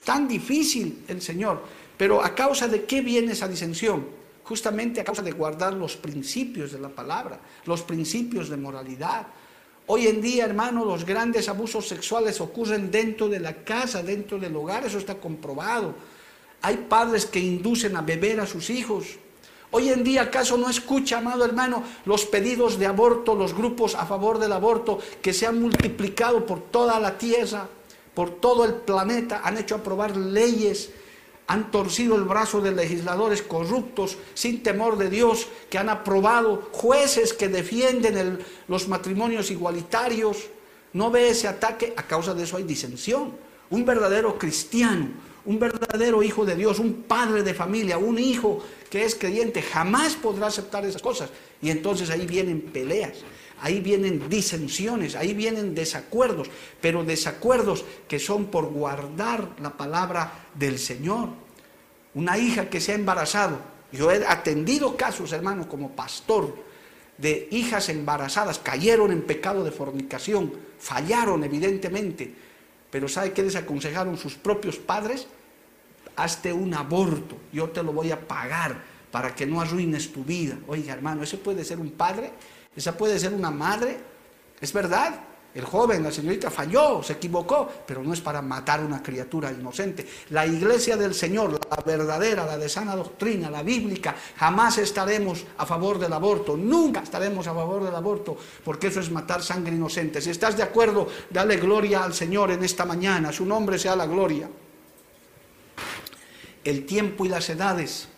[0.05, 1.63] tan difícil el Señor.
[1.97, 4.07] Pero a causa de qué viene esa disensión?
[4.45, 9.27] Justamente a causa de guardar los principios de la palabra, los principios de moralidad.
[9.87, 14.57] Hoy en día, hermano, los grandes abusos sexuales ocurren dentro de la casa, dentro del
[14.57, 15.95] hogar, eso está comprobado.
[16.63, 19.19] Hay padres que inducen a beber a sus hijos.
[19.73, 24.07] Hoy en día, ¿acaso no escucha, amado hermano, los pedidos de aborto, los grupos a
[24.07, 27.69] favor del aborto que se han multiplicado por toda la tierra?
[28.21, 30.91] Por todo el planeta, han hecho aprobar leyes,
[31.47, 37.33] han torcido el brazo de legisladores corruptos, sin temor de Dios, que han aprobado jueces
[37.33, 40.37] que defienden los matrimonios igualitarios.
[40.93, 43.33] No ve ese ataque, a causa de eso hay disensión.
[43.71, 45.09] Un verdadero cristiano,
[45.47, 50.15] un verdadero hijo de Dios, un padre de familia, un hijo que es creyente, jamás
[50.15, 51.31] podrá aceptar esas cosas.
[51.63, 53.15] Y entonces ahí vienen peleas
[53.61, 56.49] ahí vienen disensiones, ahí vienen desacuerdos,
[56.81, 61.29] pero desacuerdos que son por guardar la palabra del Señor.
[62.14, 63.59] Una hija que se ha embarazado,
[63.92, 66.55] yo he atendido casos, hermano, como pastor,
[67.18, 72.33] de hijas embarazadas, cayeron en pecado de fornicación, fallaron evidentemente,
[72.90, 75.27] pero ¿sabe qué les aconsejaron sus propios padres?
[76.16, 80.57] Hazte un aborto, yo te lo voy a pagar para que no arruines tu vida.
[80.66, 82.31] Oiga, hermano, ¿ese puede ser un padre?
[82.81, 84.01] Esa puede ser una madre,
[84.59, 85.21] es verdad.
[85.53, 90.09] El joven, la señorita falló, se equivocó, pero no es para matar una criatura inocente.
[90.31, 95.66] La iglesia del Señor, la verdadera, la de sana doctrina, la bíblica, jamás estaremos a
[95.66, 100.23] favor del aborto, nunca estaremos a favor del aborto, porque eso es matar sangre inocente.
[100.23, 104.07] Si estás de acuerdo, dale gloria al Señor en esta mañana, su nombre sea la
[104.07, 104.49] gloria.
[106.64, 108.09] El tiempo y las edades,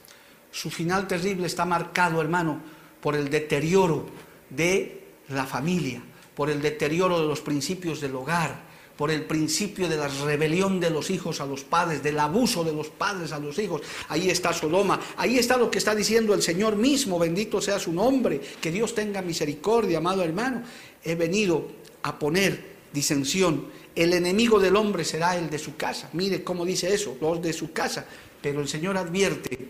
[0.53, 2.61] su final terrible está marcado, hermano,
[3.01, 4.22] por el deterioro
[4.55, 6.03] de la familia,
[6.35, 10.91] por el deterioro de los principios del hogar, por el principio de la rebelión de
[10.91, 13.83] los hijos a los padres, del abuso de los padres a los hijos.
[14.09, 17.93] Ahí está Sodoma, ahí está lo que está diciendo el Señor mismo, bendito sea su
[17.93, 20.62] nombre, que Dios tenga misericordia, amado hermano.
[21.03, 21.69] He venido
[22.03, 23.67] a poner disensión.
[23.95, 26.11] El enemigo del hombre será el de su casa.
[26.12, 28.07] Mire cómo dice eso, los de su casa.
[28.41, 29.69] Pero el Señor advierte,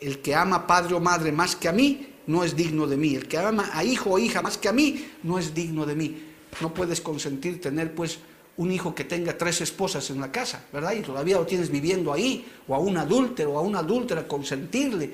[0.00, 3.14] el que ama padre o madre más que a mí, no es digno de mí.
[3.14, 5.94] El que ama a hijo o hija más que a mí, no es digno de
[5.94, 6.22] mí.
[6.60, 8.18] No puedes consentir tener pues
[8.56, 10.92] un hijo que tenga tres esposas en la casa, ¿verdad?
[10.92, 15.10] Y todavía lo tienes viviendo ahí, o a un adúltero o a una adúltera, consentirle,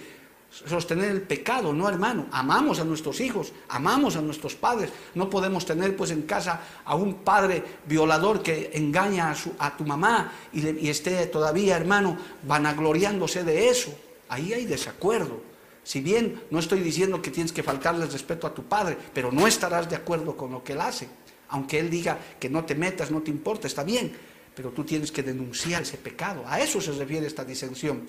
[0.51, 2.27] sostener el pecado, no hermano.
[2.33, 4.90] Amamos a nuestros hijos, amamos a nuestros padres.
[5.14, 9.77] No podemos tener pues en casa a un padre violador que engaña a, su, a
[9.77, 12.16] tu mamá y, y esté todavía, hermano,
[12.47, 13.95] vanagloriándose de eso.
[14.29, 15.40] Ahí hay desacuerdo.
[15.87, 19.46] Si bien no estoy diciendo que tienes que faltarle respeto a tu padre, pero no
[19.46, 21.09] estarás de acuerdo con lo que él hace.
[21.51, 24.11] Aunque él diga que no te metas, no te importa, está bien,
[24.53, 26.42] pero tú tienes que denunciar ese pecado.
[26.44, 28.05] A eso se refiere esta disensión.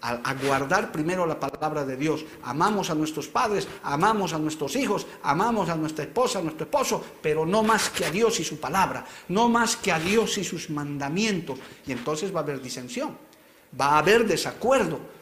[0.00, 2.24] a, guardar primero la palabra de Dios.
[2.42, 7.04] Amamos a nuestros padres, amamos a nuestros hijos, amamos a nuestra esposa, a nuestro esposo,
[7.22, 10.42] pero no más que a Dios y su palabra, no más que a Dios y
[10.42, 11.60] sus mandamientos.
[11.86, 13.16] Y entonces va a haber disensión,
[13.80, 15.19] va a haber desacuerdo.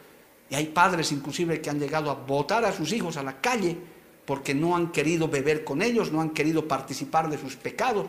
[0.50, 3.76] Y hay padres inclusive que han llegado a votar a sus hijos a la calle
[4.24, 8.06] porque no han querido beber con ellos, no han querido participar de sus pecados.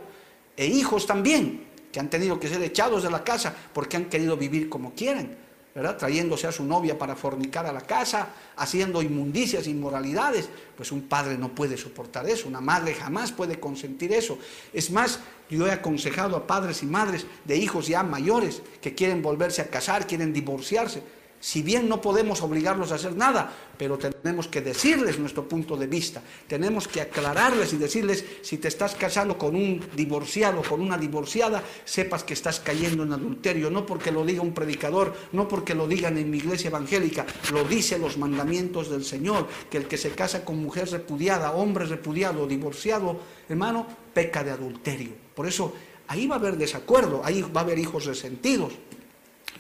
[0.56, 4.38] E hijos también, que han tenido que ser echados de la casa porque han querido
[4.38, 5.50] vivir como quieren
[5.98, 11.38] trayéndose a su novia para fornicar a la casa, haciendo inmundicias, inmoralidades, pues un padre
[11.38, 14.38] no puede soportar eso, una madre jamás puede consentir eso.
[14.74, 19.22] Es más, yo he aconsejado a padres y madres de hijos ya mayores que quieren
[19.22, 21.02] volverse a casar, quieren divorciarse,
[21.40, 25.88] si bien no podemos obligarlos a hacer nada, pero tenemos que decirles nuestro punto de
[25.88, 30.98] vista, tenemos que aclararles y decirles, si te estás casando con un divorciado, con una
[30.98, 35.76] divorciada, sepas que estás cayendo en adulterio, no porque lo diga un predicador, no porque
[35.76, 39.98] lo digan en mi iglesia evangélica, lo dice los mandamientos del Señor, que el que
[39.98, 45.12] se casa con mujer repudiada, hombre repudiado, divorciado, hermano, peca de adulterio.
[45.34, 45.74] Por eso
[46.08, 48.74] ahí va a haber desacuerdo, ahí va a haber hijos resentidos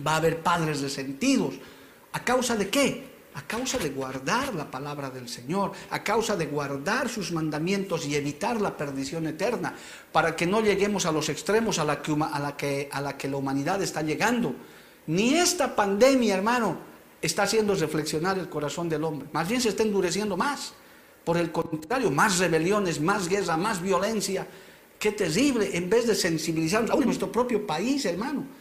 [0.05, 1.55] va a haber padres resentidos.
[2.13, 3.09] ¿A causa de qué?
[3.35, 8.15] A causa de guardar la palabra del Señor, a causa de guardar sus mandamientos y
[8.15, 9.75] evitar la perdición eterna,
[10.11, 13.17] para que no lleguemos a los extremos a la que, a la, que, a la,
[13.17, 14.55] que la humanidad está llegando.
[15.07, 16.77] Ni esta pandemia, hermano,
[17.21, 19.27] está haciendo reflexionar el corazón del hombre.
[19.31, 20.73] Más bien se está endureciendo más.
[21.23, 24.47] Por el contrario, más rebeliones, más guerra, más violencia.
[24.97, 28.58] Qué terrible, en vez de sensibilizarnos, aún en nuestro propio país, hermano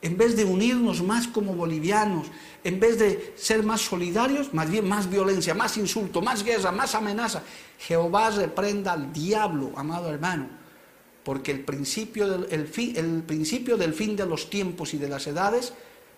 [0.00, 2.26] en vez de unirnos más como bolivianos,
[2.62, 6.94] en vez de ser más solidarios, más bien más violencia, más insulto, más guerra, más
[6.94, 7.42] amenaza.
[7.78, 10.48] Jehová reprenda al diablo, amado hermano,
[11.24, 15.72] porque el principio del, el principio del fin de los tiempos y de las edades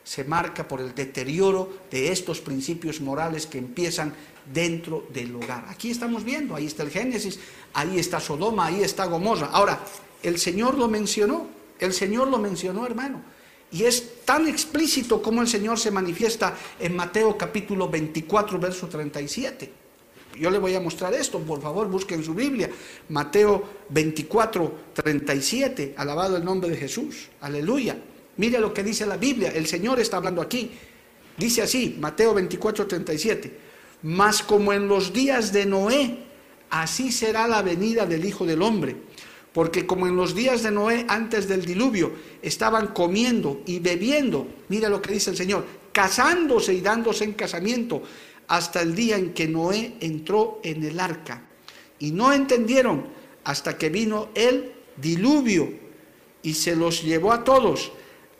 [0.04, 4.14] se marca por el deterioro de estos principios morales que empiezan
[4.52, 5.66] dentro del hogar.
[5.68, 7.38] Aquí estamos viendo, ahí está el Génesis,
[7.74, 9.48] ahí está Sodoma, ahí está Gomorra.
[9.52, 9.80] Ahora,
[10.22, 13.22] el Señor lo mencionó, el Señor lo mencionó, hermano.
[13.72, 19.72] Y es tan explícito como el Señor se manifiesta en Mateo capítulo 24, verso 37.
[20.38, 22.70] Yo le voy a mostrar esto, por favor, busquen su Biblia.
[23.08, 25.94] Mateo 24, 37.
[25.96, 27.28] Alabado el nombre de Jesús.
[27.40, 27.96] Aleluya.
[28.36, 29.52] Mire lo que dice la Biblia.
[29.54, 30.70] El Señor está hablando aquí.
[31.36, 33.58] Dice así, Mateo 24, 37.
[34.02, 36.24] Mas como en los días de Noé,
[36.70, 38.96] así será la venida del Hijo del Hombre.
[39.52, 44.88] Porque como en los días de Noé antes del diluvio estaban comiendo y bebiendo, mira
[44.88, 48.02] lo que dice el Señor, casándose y dándose en casamiento
[48.46, 51.42] hasta el día en que Noé entró en el arca.
[51.98, 53.06] Y no entendieron
[53.44, 55.72] hasta que vino el diluvio
[56.42, 57.92] y se los llevó a todos.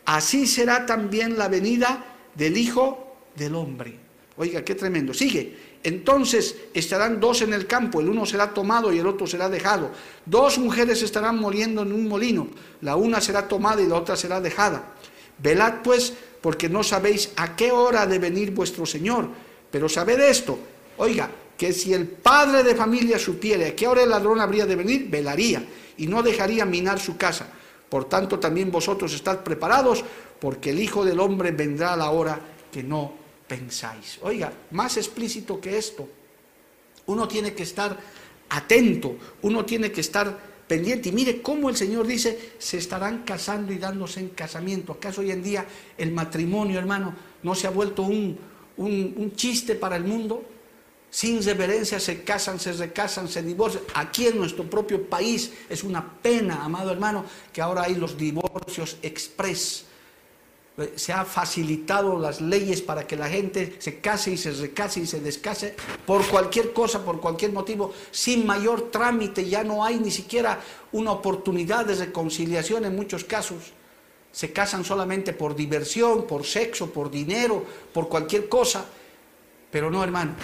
[0.04, 3.98] Así será también la venida del Hijo del Hombre.
[4.36, 5.12] Oiga, qué tremendo.
[5.12, 5.69] Sigue.
[5.82, 9.90] Entonces estarán dos en el campo, el uno será tomado y el otro será dejado.
[10.26, 12.48] Dos mujeres estarán muriendo en un molino,
[12.82, 14.92] la una será tomada y la otra será dejada.
[15.38, 16.12] Velad pues,
[16.42, 19.28] porque no sabéis a qué hora de venir vuestro Señor.
[19.70, 20.58] Pero sabed esto,
[20.98, 24.76] oiga, que si el padre de familia supiera a qué hora el ladrón habría de
[24.76, 25.64] venir, velaría
[25.96, 27.46] y no dejaría minar su casa.
[27.88, 30.04] Por tanto, también vosotros estad preparados,
[30.40, 32.38] porque el Hijo del Hombre vendrá a la hora
[32.72, 33.19] que no
[33.50, 34.20] pensáis.
[34.22, 36.08] Oiga, más explícito que esto.
[37.06, 37.98] Uno tiene que estar
[38.48, 41.08] atento, uno tiene que estar pendiente.
[41.08, 44.92] Y mire cómo el Señor dice, se estarán casando y dándose en casamiento.
[44.92, 45.66] ¿Acaso hoy en día
[45.98, 48.38] el matrimonio, hermano, no se ha vuelto un,
[48.76, 50.44] un, chiste para el mundo?
[51.10, 53.82] Sin reverencia se casan, se recasan, se divorcian.
[53.94, 58.96] Aquí en nuestro propio país es una pena, amado hermano, que ahora hay los divorcios
[59.02, 59.89] express
[60.96, 65.06] se ha facilitado las leyes para que la gente se case y se recase y
[65.06, 65.74] se descase
[66.06, 70.60] por cualquier cosa, por cualquier motivo, sin mayor trámite, ya no hay ni siquiera
[70.92, 73.72] una oportunidad de reconciliación en muchos casos.
[74.32, 78.84] Se casan solamente por diversión, por sexo, por dinero, por cualquier cosa.
[79.70, 80.34] Pero no, hermano,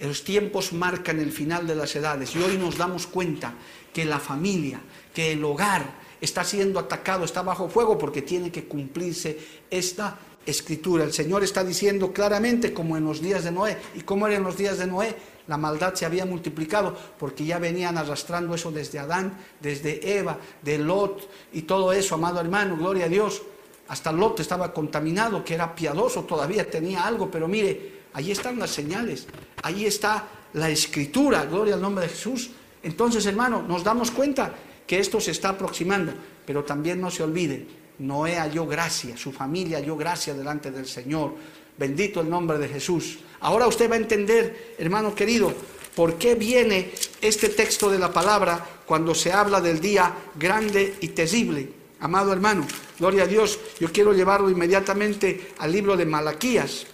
[0.00, 3.54] los tiempos marcan el final de las edades y hoy nos damos cuenta
[3.92, 4.80] que la familia,
[5.12, 9.38] que el hogar, está siendo atacado, está bajo fuego porque tiene que cumplirse
[9.70, 11.04] esta escritura.
[11.04, 13.76] El Señor está diciendo claramente como en los días de Noé.
[13.94, 15.14] ¿Y cómo era en los días de Noé?
[15.46, 20.78] La maldad se había multiplicado porque ya venían arrastrando eso desde Adán, desde Eva, de
[20.78, 23.42] Lot y todo eso, amado hermano, gloria a Dios.
[23.88, 28.70] Hasta Lot estaba contaminado, que era piadoso, todavía tenía algo, pero mire, ahí están las
[28.70, 29.26] señales,
[29.62, 32.50] ahí está la escritura, gloria al nombre de Jesús.
[32.82, 34.54] Entonces, hermano, nos damos cuenta
[34.90, 36.12] que esto se está aproximando,
[36.44, 37.64] pero también no se olvide,
[38.00, 41.36] Noé halló gracia, su familia halló gracia delante del Señor.
[41.78, 43.20] Bendito el nombre de Jesús.
[43.38, 45.54] Ahora usted va a entender, hermano querido,
[45.94, 51.06] por qué viene este texto de la palabra cuando se habla del día grande y
[51.10, 51.70] terrible.
[52.00, 52.66] Amado hermano,
[52.98, 56.84] gloria a Dios, yo quiero llevarlo inmediatamente al libro de Malaquías.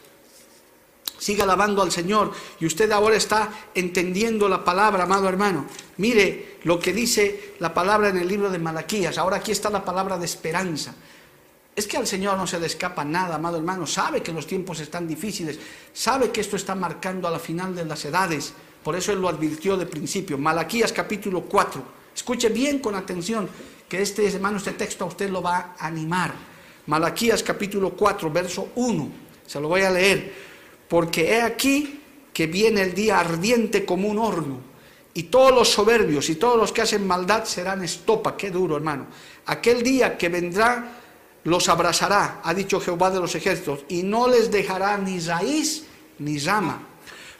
[1.26, 5.66] Siga alabando al Señor y usted ahora está entendiendo la palabra, amado hermano.
[5.96, 9.18] Mire lo que dice la palabra en el libro de Malaquías.
[9.18, 10.94] Ahora aquí está la palabra de esperanza.
[11.74, 13.88] Es que al Señor no se le escapa nada, amado hermano.
[13.88, 15.58] Sabe que los tiempos están difíciles.
[15.92, 18.52] Sabe que esto está marcando a la final de las edades.
[18.84, 20.38] Por eso Él lo advirtió de principio.
[20.38, 21.82] Malaquías capítulo 4.
[22.14, 23.48] Escuche bien con atención
[23.88, 26.32] que este, hermano, este texto a usted lo va a animar.
[26.86, 29.10] Malaquías capítulo 4, verso 1.
[29.44, 30.55] Se lo voy a leer.
[30.88, 32.00] Porque he aquí
[32.32, 34.60] que viene el día ardiente como un horno.
[35.14, 38.36] Y todos los soberbios y todos los que hacen maldad serán estopa.
[38.36, 39.06] Qué duro, hermano.
[39.46, 41.02] Aquel día que vendrá
[41.44, 45.84] los abrazará, ha dicho Jehová de los ejércitos, y no les dejará ni raíz
[46.18, 46.82] ni rama.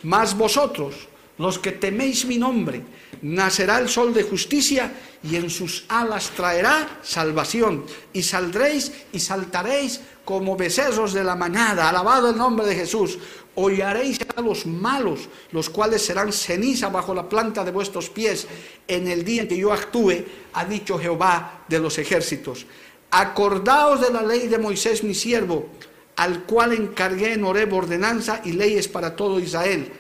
[0.05, 2.83] Mas vosotros, los que teméis mi nombre,
[3.23, 4.93] nacerá el sol de justicia
[5.23, 7.85] y en sus alas traerá salvación.
[8.13, 11.89] Y saldréis y saltaréis como becerros de la manada.
[11.89, 13.19] Alabado el nombre de Jesús.
[13.55, 18.47] Hollaréis a los malos, los cuales serán ceniza bajo la planta de vuestros pies
[18.87, 22.67] en el día en que yo actúe, ha dicho Jehová de los ejércitos.
[23.11, 25.69] Acordaos de la ley de Moisés mi siervo,
[26.17, 29.91] al cual encargué en Oreb ordenanza y leyes para todo Israel.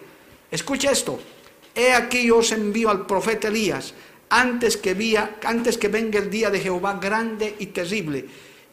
[0.50, 1.18] Escucha esto.
[1.74, 3.94] He aquí yo os envío al profeta Elías,
[4.28, 8.26] antes que, antes que venga el día de Jehová grande y terrible,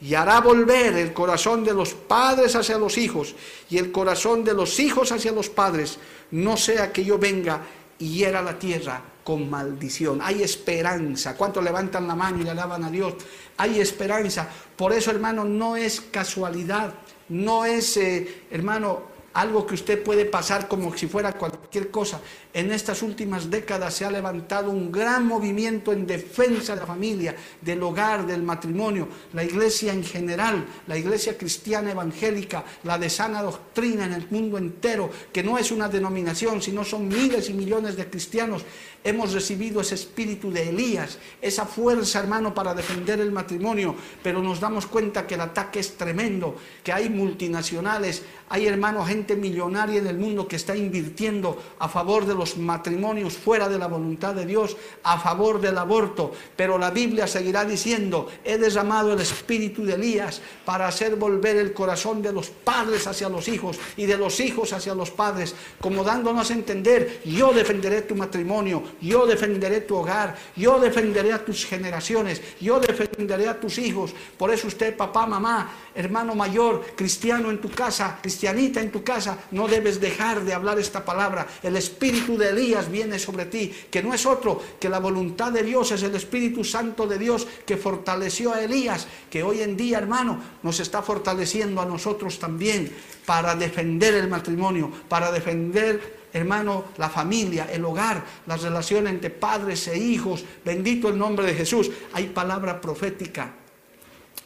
[0.03, 3.35] y hará volver el corazón de los padres hacia los hijos,
[3.69, 5.97] y el corazón de los hijos hacia los padres,
[6.31, 7.61] no sea que yo venga
[7.99, 10.19] y hiera la tierra con maldición.
[10.21, 11.37] Hay esperanza.
[11.37, 13.13] ¿Cuántos levantan la mano y le alaban a Dios?
[13.55, 14.49] Hay esperanza.
[14.75, 16.93] Por eso, hermano, no es casualidad,
[17.29, 22.19] no es, eh, hermano, algo que usted puede pasar como si fuera cualquier cosa.
[22.53, 27.35] En estas últimas décadas se ha levantado un gran movimiento en defensa de la familia,
[27.59, 29.07] del hogar, del matrimonio.
[29.33, 34.59] La iglesia en general, la iglesia cristiana evangélica, la de sana doctrina en el mundo
[34.59, 38.63] entero, que no es una denominación, sino son miles y millones de cristianos,
[39.03, 44.59] hemos recibido ese espíritu de Elías, esa fuerza, hermano, para defender el matrimonio, pero nos
[44.59, 50.07] damos cuenta que el ataque es tremendo, que hay multinacionales, hay, hermano, gente millonaria en
[50.07, 54.45] el mundo que está invirtiendo a favor de los matrimonios fuera de la voluntad de
[54.45, 56.31] Dios, a favor del aborto.
[56.55, 61.73] Pero la Biblia seguirá diciendo, he derramado el espíritu de Elías para hacer volver el
[61.73, 66.03] corazón de los padres hacia los hijos y de los hijos hacia los padres, como
[66.03, 71.65] dándonos a entender, yo defenderé tu matrimonio, yo defenderé tu hogar, yo defenderé a tus
[71.65, 74.13] generaciones, yo defenderé a tus hijos.
[74.37, 79.37] Por eso usted, papá, mamá, hermano mayor, cristiano en tu casa, cristianita en tu casa,
[79.51, 81.47] no debes dejar de hablar esta palabra.
[81.61, 85.63] El espíritu de Elías viene sobre ti, que no es otro que la voluntad de
[85.63, 89.97] Dios, es el Espíritu Santo de Dios que fortaleció a Elías, que hoy en día,
[89.97, 92.91] hermano, nos está fortaleciendo a nosotros también
[93.25, 99.87] para defender el matrimonio, para defender hermano, la familia, el hogar, las relaciones entre padres
[99.87, 100.43] e hijos.
[100.65, 101.91] Bendito el nombre de Jesús.
[102.13, 103.53] Hay palabra profética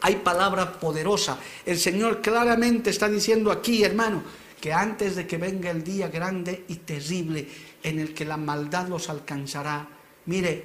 [0.01, 1.39] hay palabra poderosa.
[1.65, 4.21] El Señor claramente está diciendo aquí, hermano,
[4.59, 7.47] que antes de que venga el día grande y terrible
[7.83, 9.87] en el que la maldad los alcanzará,
[10.25, 10.63] mire,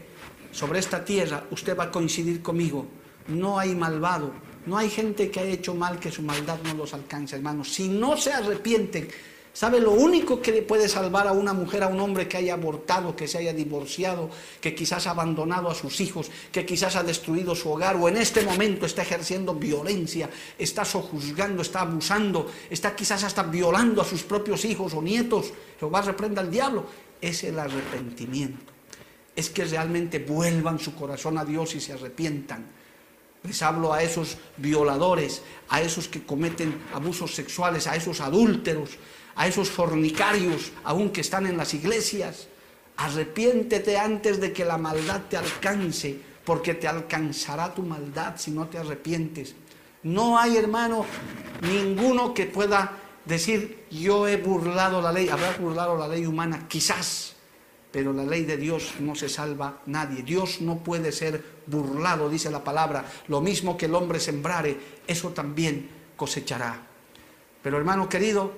[0.51, 2.87] sobre esta tierra usted va a coincidir conmigo,
[3.29, 4.33] no hay malvado,
[4.67, 7.65] no hay gente que ha hecho mal que su maldad no los alcance, hermano.
[7.65, 9.09] Si no se arrepienten,
[9.55, 12.55] ¿Sabe lo único que le puede salvar a una mujer, a un hombre que haya
[12.55, 14.31] abortado, que se haya divorciado,
[14.63, 18.17] que quizás ha abandonado a sus hijos, que quizás ha destruido su hogar o en
[18.17, 24.23] este momento está ejerciendo violencia, está sojuzgando, está abusando, está quizás hasta violando a sus
[24.23, 25.53] propios hijos o nietos?
[25.79, 26.87] Jehová reprenda al diablo.
[27.21, 28.73] Es el arrepentimiento.
[29.37, 32.67] Es que realmente vuelvan su corazón a Dios y se arrepientan.
[33.43, 38.91] Les hablo a esos violadores, a esos que cometen abusos sexuales, a esos adúlteros,
[39.35, 42.49] a esos fornicarios aún que están en las iglesias.
[42.97, 48.69] Arrepiéntete antes de que la maldad te alcance, porque te alcanzará tu maldad si no
[48.69, 49.55] te arrepientes.
[50.03, 51.07] No hay, hermano,
[51.63, 55.29] ninguno que pueda decir, yo he burlado la ley.
[55.29, 57.35] Habrá burlado la ley humana, quizás,
[57.93, 60.23] pero la ley de Dios no se salva nadie.
[60.23, 63.05] Dios no puede ser burlado, dice la palabra.
[63.29, 64.77] Lo mismo que el hombre sembrare,
[65.07, 66.87] eso también cosechará.
[67.63, 68.53] Pero hermano querido,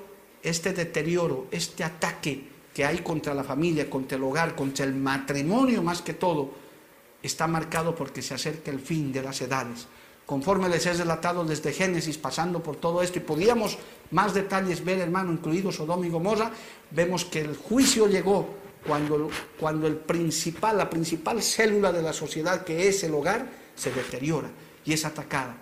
[0.44, 5.82] este deterioro, este ataque que hay contra la familia, contra el hogar, contra el matrimonio
[5.82, 6.50] más que todo,
[7.22, 9.86] está marcado porque se acerca el fin de las edades.
[10.26, 13.76] conforme les he relatado desde Génesis, pasando por todo esto, y podíamos
[14.10, 16.50] más detalles ver, hermano, incluido Sodoma y Gomorra,
[16.90, 18.48] vemos que el juicio llegó
[18.86, 19.28] cuando,
[19.60, 24.48] cuando el principal, la principal célula de la sociedad, que es el hogar, se deteriora
[24.84, 25.58] y es atacada.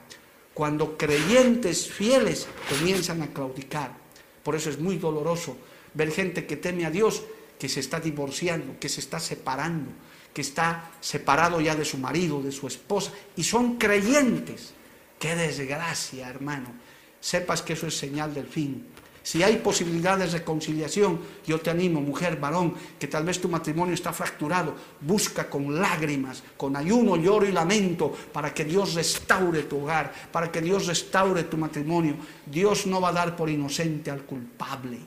[0.55, 4.02] Cuando creyentes fieles comienzan a claudicar.
[4.43, 5.57] Por eso es muy doloroso
[5.95, 7.23] ver gente que teme a Dios,
[7.59, 9.91] que se está divorciando, que se está separando,
[10.35, 14.73] que está separado ya de su marido, de su esposa, y son creyentes.
[15.19, 16.73] Qué desgracia, hermano.
[17.21, 18.87] Sepas que eso es señal del fin.
[19.23, 23.95] Si hay posibilidad de reconciliación, yo te animo, mujer, varón, que tal vez tu matrimonio
[23.95, 29.83] está fracturado, busca con lágrimas, con ayuno, lloro y lamento, para que Dios restaure tu
[29.83, 32.17] hogar, para que Dios restaure tu matrimonio.
[32.47, 34.99] Dios no va a dar por inocente al culpable.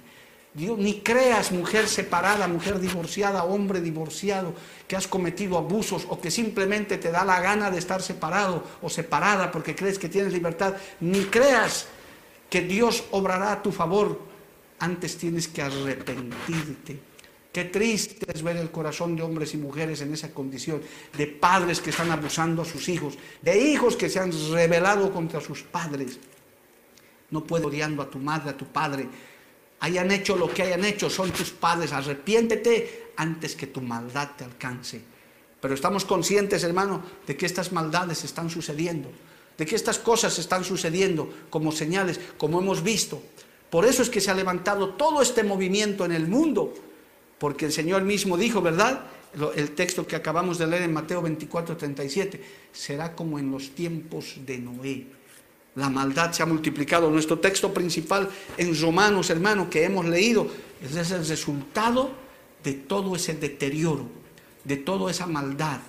[0.53, 4.53] Dios, ni creas mujer separada, mujer divorciada, hombre divorciado,
[4.87, 8.89] que has cometido abusos o que simplemente te da la gana de estar separado o
[8.89, 10.75] separada porque crees que tienes libertad.
[11.01, 11.87] Ni creas
[12.49, 14.19] que Dios obrará a tu favor.
[14.79, 16.99] Antes tienes que arrepentirte.
[17.51, 20.81] Qué triste es ver el corazón de hombres y mujeres en esa condición,
[21.17, 25.39] de padres que están abusando a sus hijos, de hijos que se han rebelado contra
[25.39, 26.19] sus padres.
[27.31, 29.07] No puedes odiando a tu madre, a tu padre,
[29.79, 34.43] hayan hecho lo que hayan hecho, son tus padres, arrepiéntete antes que tu maldad te
[34.43, 35.01] alcance.
[35.61, 39.09] Pero estamos conscientes, hermano, de que estas maldades están sucediendo,
[39.57, 43.21] de que estas cosas están sucediendo como señales, como hemos visto.
[43.69, 46.73] Por eso es que se ha levantado todo este movimiento en el mundo,
[47.39, 49.05] porque el Señor mismo dijo, ¿verdad?
[49.55, 52.41] El texto que acabamos de leer en Mateo 24, 37,
[52.71, 55.07] será como en los tiempos de Noé.
[55.75, 57.09] La maldad se ha multiplicado.
[57.09, 60.47] Nuestro texto principal en Romanos, hermano, que hemos leído,
[60.81, 62.11] es el resultado
[62.63, 64.07] de todo ese deterioro,
[64.63, 65.81] de toda esa maldad.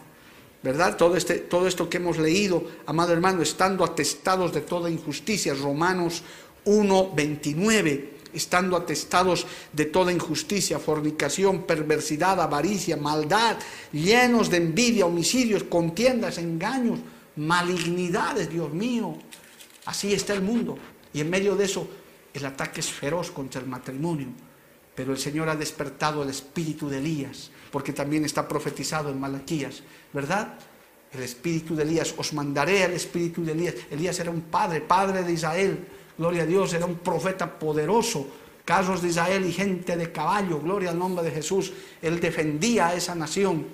[0.66, 0.96] ¿Verdad?
[0.96, 5.54] Todo, este, todo esto que hemos leído, amado hermano, estando atestados de toda injusticia.
[5.54, 6.24] Romanos
[6.64, 13.56] 1, 29 estando atestados de toda injusticia, fornicación, perversidad, avaricia, maldad,
[13.92, 16.98] llenos de envidia, homicidios, contiendas, engaños,
[17.36, 19.16] malignidades, Dios mío.
[19.86, 20.76] Así está el mundo.
[21.14, 21.88] Y en medio de eso,
[22.34, 24.28] el ataque es feroz contra el matrimonio.
[24.94, 29.82] Pero el Señor ha despertado el espíritu de Elías, porque también está profetizado en Malaquías,
[30.10, 30.54] ¿verdad?
[31.12, 33.74] El espíritu de Elías, os mandaré al espíritu de Elías.
[33.90, 38.28] Elías era un padre, padre de Israel, gloria a Dios, era un profeta poderoso,
[38.64, 41.70] carros de Israel y gente de caballo, gloria al nombre de Jesús.
[42.00, 43.66] Él defendía a esa nación.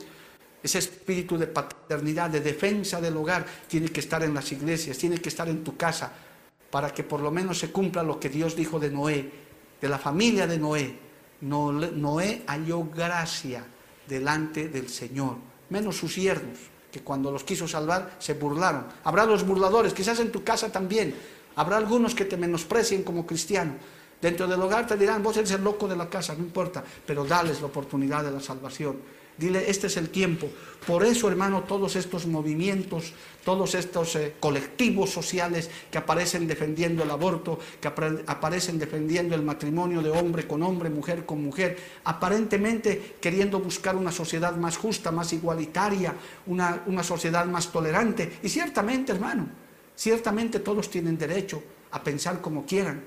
[0.61, 5.19] Ese espíritu de paternidad, de defensa del hogar, tiene que estar en las iglesias, tiene
[5.19, 6.13] que estar en tu casa,
[6.73, 9.31] para que por lo menos se cumpla lo que Dios dijo de Noé,
[9.81, 10.99] de la familia de Noé.
[11.41, 13.65] Noé halló gracia
[14.09, 15.37] delante del Señor,
[15.71, 16.59] menos sus siervos,
[16.91, 18.87] que cuando los quiso salvar se burlaron.
[19.05, 21.15] Habrá los burladores, quizás en tu casa también.
[21.57, 23.75] Habrá algunos que te menosprecien como cristiano.
[24.21, 27.25] Dentro del hogar te dirán, vos eres el loco de la casa, no importa, pero
[27.25, 28.99] dales la oportunidad de la salvación.
[29.39, 30.49] Dile, este es el tiempo.
[30.87, 33.15] Por eso, hermano, todos estos movimientos,
[33.45, 40.03] todos estos eh, colectivos sociales que aparecen defendiendo el aborto, que aparecen defendiendo el matrimonio
[40.03, 45.33] de hombre con hombre, mujer con mujer, aparentemente queriendo buscar una sociedad más justa, más
[45.33, 46.15] igualitaria,
[46.47, 48.39] una, una sociedad más tolerante.
[48.43, 49.49] Y ciertamente, hermano,
[49.97, 51.63] ciertamente todos tienen derecho
[51.93, 53.05] a pensar como quieran,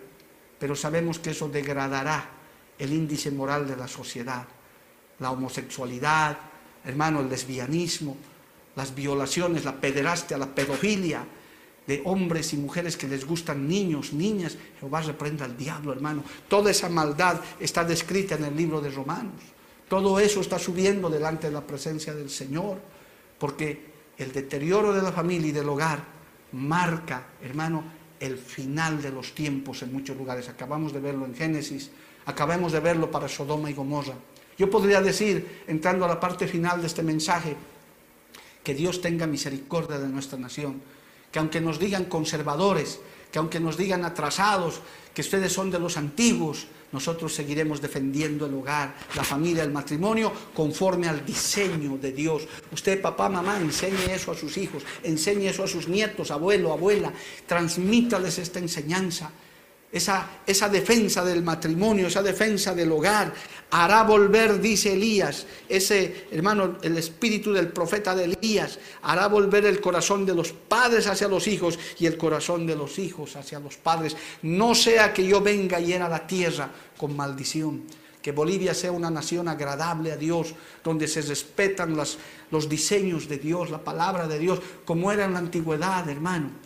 [0.57, 2.31] pero sabemos que eso degradará
[2.79, 4.47] el índice moral de la sociedad
[5.19, 6.37] la homosexualidad,
[6.83, 8.17] hermano, el lesbianismo,
[8.75, 11.25] las violaciones, la pederastia, la pedofilia
[11.87, 14.57] de hombres y mujeres que les gustan niños, niñas.
[14.79, 16.23] Jehová reprenda al diablo, hermano.
[16.47, 19.41] Toda esa maldad está descrita en el libro de Romanos.
[19.87, 22.79] Todo eso está subiendo delante de la presencia del Señor,
[23.37, 26.03] porque el deterioro de la familia y del hogar
[26.53, 27.83] marca, hermano,
[28.19, 30.49] el final de los tiempos en muchos lugares.
[30.49, 31.91] Acabamos de verlo en Génesis,
[32.25, 34.15] acabamos de verlo para Sodoma y Gomorra.
[34.57, 37.55] Yo podría decir, entrando a la parte final de este mensaje,
[38.63, 40.81] que Dios tenga misericordia de nuestra nación,
[41.31, 42.99] que aunque nos digan conservadores,
[43.31, 44.81] que aunque nos digan atrasados,
[45.13, 50.31] que ustedes son de los antiguos, nosotros seguiremos defendiendo el hogar, la familia, el matrimonio,
[50.53, 52.47] conforme al diseño de Dios.
[52.71, 57.11] Usted, papá, mamá, enseñe eso a sus hijos, enseñe eso a sus nietos, abuelo, abuela,
[57.45, 59.31] transmítales esta enseñanza
[59.95, 63.33] esa, esa defensa del matrimonio, esa defensa del hogar,
[63.71, 69.79] hará volver, dice Elías, ese hermano, el espíritu del profeta de Elías, hará volver el
[69.79, 73.77] corazón de los padres hacia los hijos y el corazón de los hijos hacia los
[73.77, 74.17] padres.
[74.41, 77.83] No sea que yo venga y llena la tierra con maldición.
[78.21, 83.69] Que Bolivia sea una nación agradable a Dios, donde se respetan los diseños de Dios,
[83.69, 86.64] la palabra de Dios, como era en la antigüedad, hermano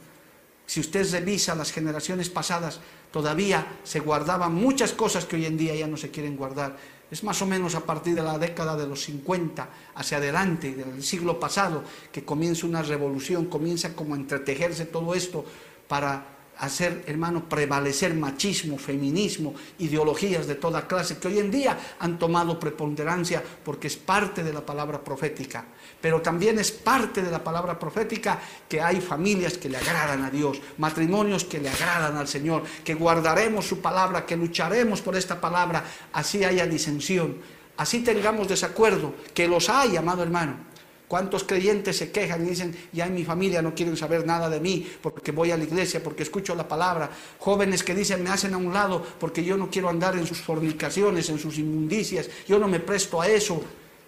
[0.70, 2.80] Si usted revisa las generaciones pasadas,
[3.12, 6.78] todavía se guardaban muchas cosas que hoy en día ya no se quieren guardar.
[7.10, 11.02] Es más o menos a partir de la década de los 50 hacia adelante, del
[11.02, 15.44] siglo pasado, que comienza una revolución, comienza como a entretejerse todo esto
[15.88, 16.24] para
[16.60, 22.60] hacer, hermano, prevalecer machismo, feminismo, ideologías de toda clase que hoy en día han tomado
[22.60, 25.66] preponderancia porque es parte de la palabra profética.
[26.02, 30.30] Pero también es parte de la palabra profética que hay familias que le agradan a
[30.30, 35.40] Dios, matrimonios que le agradan al Señor, que guardaremos su palabra, que lucharemos por esta
[35.40, 35.84] palabra,
[36.14, 37.38] así haya disensión,
[37.78, 40.69] así tengamos desacuerdo, que los hay, amado hermano
[41.10, 44.60] ¿Cuántos creyentes se quejan y dicen, ya en mi familia no quieren saber nada de
[44.60, 47.10] mí porque voy a la iglesia, porque escucho la palabra?
[47.40, 50.40] Jóvenes que dicen, me hacen a un lado porque yo no quiero andar en sus
[50.40, 53.60] fornicaciones, en sus inmundicias, yo no me presto a eso.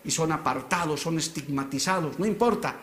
[0.03, 2.75] Y son apartados, son estigmatizados, no importa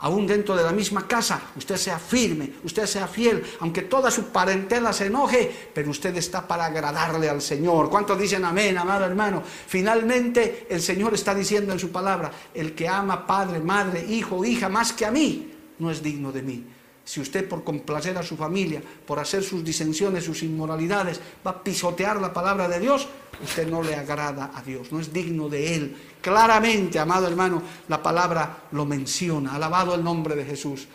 [0.00, 4.26] aún dentro de la misma casa, usted sea firme, usted sea fiel, aunque toda su
[4.26, 7.90] parentela se enoje, pero usted está para agradarle al Señor.
[7.90, 9.42] ¿Cuántos dicen amén, amado hermano?
[9.66, 14.68] Finalmente el Señor está diciendo en su palabra, el que ama padre, madre, hijo, hija
[14.68, 16.64] más que a mí, no es digno de mí.
[17.08, 21.64] Si usted por complacer a su familia, por hacer sus disensiones, sus inmoralidades, va a
[21.64, 23.08] pisotear la palabra de Dios,
[23.42, 25.96] usted no le agrada a Dios, no es digno de Él.
[26.20, 30.86] Claramente, amado hermano, la palabra lo menciona, alabado el nombre de Jesús.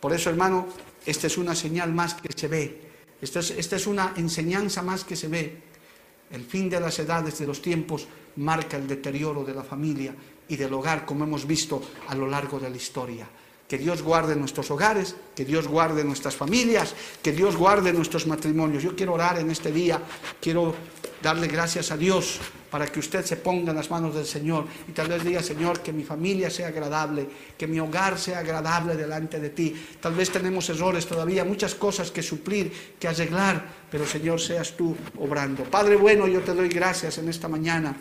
[0.00, 0.66] Por eso, hermano,
[1.06, 2.90] esta es una señal más que se ve,
[3.22, 3.38] esta
[3.76, 5.56] es, una enseñanza más que se ve.
[6.32, 8.08] El fin de las edades, de los tiempos,
[8.38, 10.16] marca el deterioro de la familia
[10.48, 13.28] y del hogar, como hemos visto a lo largo de la historia.
[13.70, 16.92] Que Dios guarde nuestros hogares, que Dios guarde nuestras familias,
[17.22, 18.82] que Dios guarde nuestros matrimonios.
[18.82, 20.02] Yo quiero orar en este día,
[20.40, 20.74] quiero
[21.22, 24.90] darle gracias a Dios para que usted se ponga en las manos del Señor y
[24.90, 29.38] tal vez diga, Señor, que mi familia sea agradable, que mi hogar sea agradable delante
[29.38, 29.86] de ti.
[30.00, 34.96] Tal vez tenemos errores todavía, muchas cosas que suplir, que arreglar, pero Señor, seas tú
[35.16, 35.62] obrando.
[35.62, 37.94] Padre bueno, yo te doy gracias en esta mañana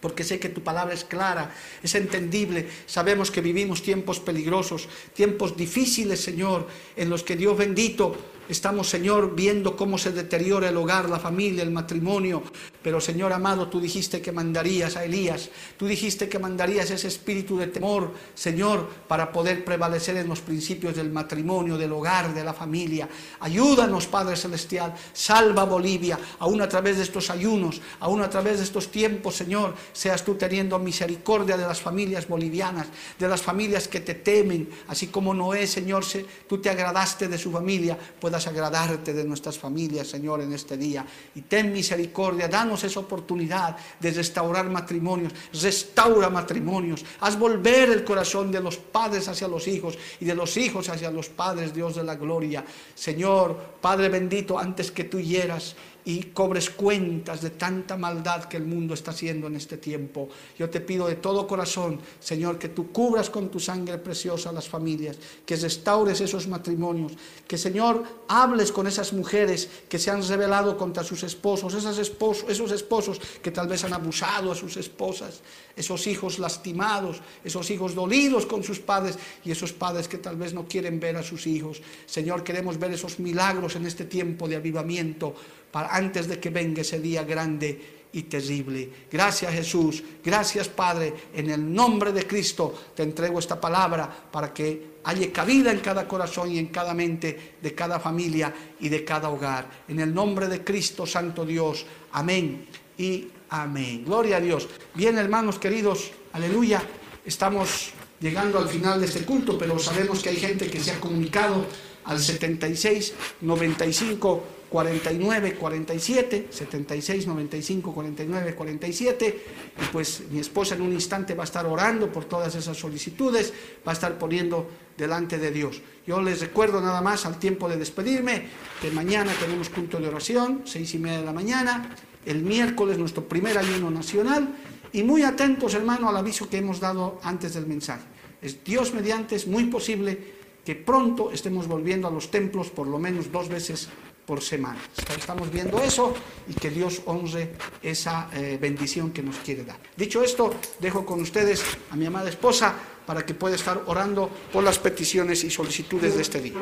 [0.00, 2.68] porque sé que tu palabra es clara, es entendible.
[2.86, 8.16] Sabemos que vivimos tiempos peligrosos, tiempos difíciles, Señor, en los que Dios bendito
[8.50, 12.42] Estamos, Señor, viendo cómo se deteriora el hogar, la familia, el matrimonio.
[12.82, 15.50] Pero, Señor amado, tú dijiste que mandarías a Elías.
[15.76, 20.96] Tú dijiste que mandarías ese espíritu de temor, Señor, para poder prevalecer en los principios
[20.96, 23.08] del matrimonio, del hogar, de la familia.
[23.38, 24.94] Ayúdanos, Padre Celestial.
[25.12, 29.76] Salva Bolivia, aún a través de estos ayunos, aún a través de estos tiempos, Señor.
[29.92, 35.06] Seas tú teniendo misericordia de las familias bolivianas, de las familias que te temen, así
[35.06, 36.04] como Noé, Señor,
[36.48, 41.04] tú te agradaste de su familia, puedas agradarte de nuestras familias, Señor, en este día.
[41.34, 48.50] Y ten misericordia, danos esa oportunidad de restaurar matrimonios, restaura matrimonios, haz volver el corazón
[48.50, 52.04] de los padres hacia los hijos y de los hijos hacia los padres, Dios de
[52.04, 52.64] la gloria.
[52.94, 55.74] Señor, Padre bendito, antes que tú hieras
[56.10, 60.28] y cobres cuentas de tanta maldad que el mundo está haciendo en este tiempo.
[60.58, 64.68] Yo te pido de todo corazón, Señor, que tú cubras con tu sangre preciosa las
[64.68, 67.12] familias, que restaures esos matrimonios,
[67.46, 72.50] que Señor hables con esas mujeres que se han rebelado contra sus esposos, esos esposos,
[72.50, 75.42] esos esposos que tal vez han abusado a sus esposas,
[75.80, 80.54] esos hijos lastimados, esos hijos dolidos con sus padres y esos padres que tal vez
[80.54, 81.82] no quieren ver a sus hijos.
[82.06, 85.34] Señor, queremos ver esos milagros en este tiempo de avivamiento
[85.72, 88.90] para antes de que venga ese día grande y terrible.
[89.10, 95.00] Gracias Jesús, gracias Padre, en el nombre de Cristo te entrego esta palabra para que
[95.04, 99.30] haya cabida en cada corazón y en cada mente de cada familia y de cada
[99.30, 99.84] hogar.
[99.88, 102.66] En el nombre de Cristo, Santo Dios, amén
[102.98, 104.04] y amén.
[104.04, 104.68] Gloria a Dios.
[104.94, 106.82] Bien, hermanos queridos, aleluya,
[107.24, 107.90] estamos
[108.20, 111.66] llegando al final de este culto, pero sabemos que hay gente que se ha comunicado
[112.04, 119.44] al 76 95 49 47 76 95 49 47
[119.82, 123.52] y pues mi esposa en un instante va a estar orando por todas esas solicitudes
[123.86, 127.76] va a estar poniendo delante de Dios yo les recuerdo nada más al tiempo de
[127.76, 128.46] despedirme
[128.80, 131.94] que mañana tenemos culto de oración seis y media de la mañana
[132.26, 134.56] el miércoles nuestro primer ayuno nacional
[134.92, 138.04] y muy atentos hermano al aviso que hemos dado antes del mensaje
[138.42, 142.98] es Dios mediante es muy posible que pronto estemos volviendo a los templos por lo
[142.98, 143.88] menos dos veces
[144.26, 144.78] por semana.
[145.18, 146.14] Estamos viendo eso
[146.46, 149.78] y que Dios honre esa eh, bendición que nos quiere dar.
[149.96, 154.62] Dicho esto, dejo con ustedes a mi amada esposa para que pueda estar orando por
[154.62, 156.54] las peticiones y solicitudes de este día.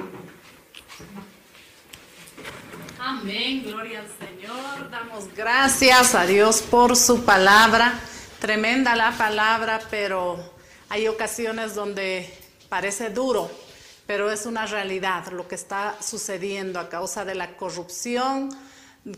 [3.11, 4.90] Amén, gloria al Señor.
[4.90, 7.98] Damos gracias a Dios por su palabra.
[8.38, 10.38] Tremenda la palabra, pero
[10.90, 12.30] hay ocasiones donde
[12.68, 13.50] parece duro
[14.06, 18.48] pero es una realidad lo que está sucediendo a causa de la corrupción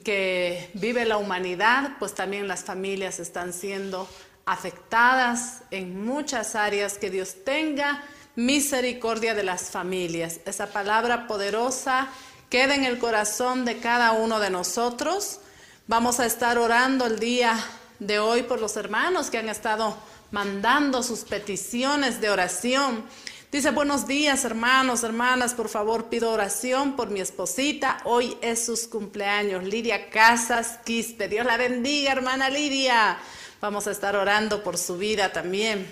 [0.02, 4.08] que vive la humanidad, pues también las familias están siendo
[4.46, 6.98] afectadas en muchas áreas.
[6.98, 8.02] Que Dios tenga
[8.34, 10.40] misericordia de las familias.
[10.44, 12.08] Esa palabra poderosa
[12.50, 15.38] queda en el corazón de cada uno de nosotros.
[15.86, 17.56] Vamos a estar orando el día
[18.00, 19.96] de hoy por los hermanos que han estado
[20.32, 23.04] mandando sus peticiones de oración.
[23.52, 27.98] Dice, buenos días hermanos, hermanas, por favor pido oración por mi esposita.
[28.04, 31.28] Hoy es sus cumpleaños, Lidia Casas Quispe.
[31.28, 33.16] Dios la bendiga, hermana Lidia.
[33.60, 35.86] Vamos a estar orando por su vida también.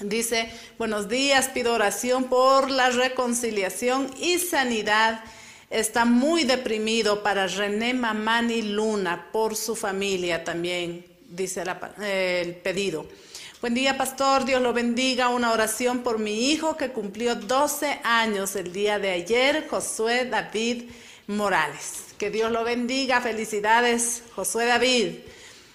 [0.00, 5.22] Dice, buenos días, pido oración por la reconciliación y sanidad.
[5.70, 11.64] Está muy deprimido para René Mamani Luna, por su familia también, dice
[12.00, 13.04] el pedido.
[13.60, 14.44] Buen día, pastor.
[14.44, 15.28] Dios lo bendiga.
[15.28, 20.84] Una oración por mi hijo que cumplió 12 años el día de ayer, Josué David
[21.26, 22.14] Morales.
[22.16, 23.20] Que Dios lo bendiga.
[23.20, 25.16] Felicidades, Josué David.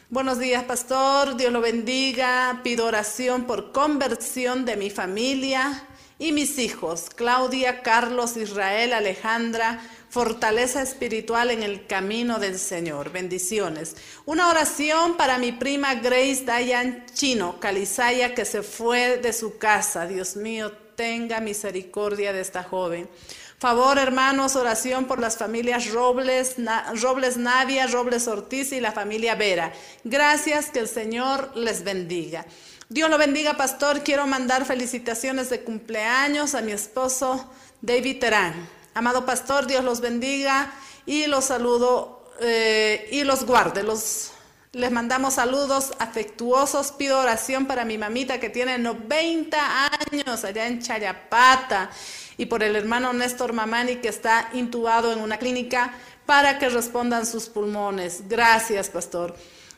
[0.09, 1.35] Buenos días, pastor.
[1.35, 2.61] Dios lo bendiga.
[2.63, 5.85] Pido oración por conversión de mi familia
[6.22, 13.11] y mis hijos, Claudia, Carlos, Israel, Alejandra, fortaleza espiritual en el camino del Señor.
[13.11, 13.95] Bendiciones.
[14.26, 20.05] Una oración para mi prima Grace Dayan Chino, Calizaya, que se fue de su casa.
[20.05, 23.09] Dios mío, tenga misericordia de esta joven.
[23.57, 26.55] Favor, hermanos, oración por las familias Robles,
[27.01, 29.74] Robles Navia, Robles Ortiz y la familia Vera.
[30.03, 32.45] Gracias, que el Señor les bendiga.
[32.91, 34.03] Dios lo bendiga, pastor.
[34.03, 37.49] Quiero mandar felicitaciones de cumpleaños a mi esposo
[37.81, 38.53] David Terán.
[38.93, 40.73] Amado pastor, Dios los bendiga
[41.05, 43.83] y los saludo eh, y los guarde.
[43.83, 44.33] Los,
[44.73, 46.91] les mandamos saludos afectuosos.
[46.91, 51.91] Pido oración para mi mamita que tiene 90 años allá en Chayapata
[52.35, 55.93] y por el hermano Néstor Mamani que está intubado en una clínica
[56.25, 58.27] para que respondan sus pulmones.
[58.27, 59.33] Gracias, pastor.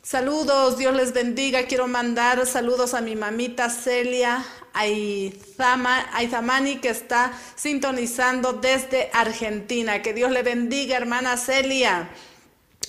[0.06, 1.64] Saludos, Dios les bendiga.
[1.64, 10.02] Quiero mandar saludos a mi mamita Celia Aizamani que está sintonizando desde Argentina.
[10.02, 12.10] Que Dios le bendiga, hermana Celia.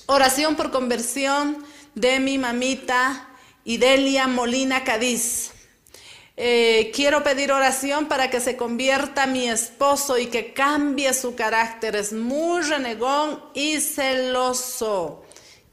[0.06, 3.28] Oración por conversión de mi mamita
[3.64, 5.52] Idelia Molina Cádiz.
[6.36, 11.94] Eh, quiero pedir oración para que se convierta mi esposo y que cambie su carácter.
[11.94, 15.23] Es muy renegón y celoso.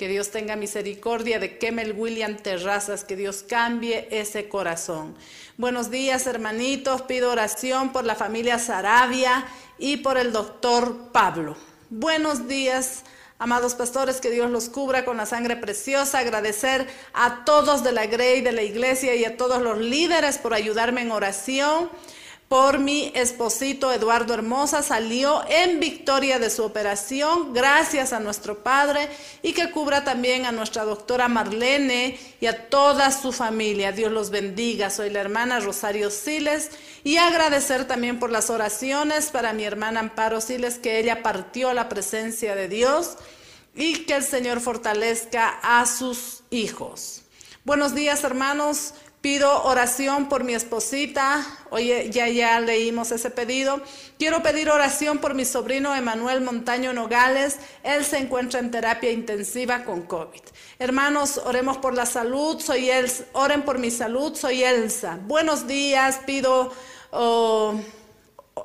[0.02, 5.14] Que Dios tenga misericordia de Kemel William Terrazas, que Dios cambie ese corazón.
[5.58, 7.04] Buenos días, hermanitos.
[7.04, 9.46] Pido oración por la familia Sarabia
[9.78, 11.56] y por el doctor Pablo.
[11.92, 13.04] Buenos días.
[13.38, 16.18] Amados pastores, que Dios los cubra con la sangre preciosa.
[16.18, 20.56] Agradecer a todos de la Grey, de la iglesia y a todos los líderes por
[20.56, 21.92] ayudarme en oración
[22.52, 24.84] por mi esposito Eduardo Hermosa.
[24.84, 29.08] Salió en victoria de su operación, gracias a nuestro Padre,
[29.42, 33.94] y que cubra también a nuestra doctora Marlene y a toda su familia.
[33.94, 34.90] Dios los bendiga.
[34.90, 36.72] Soy la hermana Rosario Siles
[37.06, 41.74] y agradecer también por las oraciones para mi hermana Amparo Siles, que ella partió a
[41.74, 43.16] la presencia de Dios
[43.76, 47.22] y que el Señor fortalezca a sus hijos.
[47.64, 48.94] Buenos días, hermanos.
[49.22, 51.46] Pido oración por mi esposita.
[51.70, 53.80] Oye, ya ya leímos ese pedido.
[54.18, 57.60] Quiero pedir oración por mi sobrino Emanuel Montaño Nogales.
[57.84, 60.42] Él se encuentra en terapia intensiva con COVID.
[60.80, 62.60] Hermanos, oremos por la salud.
[62.60, 63.26] Soy Elsa.
[63.34, 64.36] Oren por mi salud.
[64.36, 65.20] Soy Elsa.
[65.22, 66.22] Buenos días.
[66.26, 66.74] Pido,
[67.12, 67.80] oh,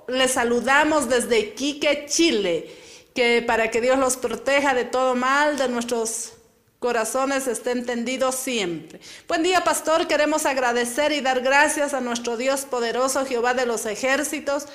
[0.09, 2.75] les saludamos desde Iquique, Chile.
[3.15, 6.36] Que para que Dios los proteja de todo mal, de nuestros
[6.79, 9.01] corazones estén tendidos siempre.
[9.29, 10.07] Buen día, pastor.
[10.07, 14.67] Queremos agradecer y dar gracias a nuestro Dios poderoso, Jehová de los ejércitos,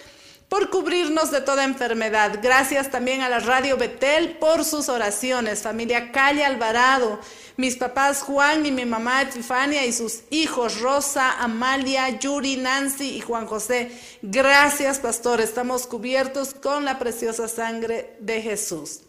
[0.49, 2.39] por cubrirnos de toda enfermedad.
[2.41, 5.61] Gracias también a la Radio Betel por sus oraciones.
[5.61, 7.21] Familia Calle Alvarado,
[7.55, 13.21] mis papás Juan y mi mamá Epifania y sus hijos Rosa, Amalia, Yuri, Nancy y
[13.21, 13.91] Juan José.
[14.21, 15.39] Gracias, pastor.
[15.39, 19.01] Estamos cubiertos con la preciosa sangre de Jesús.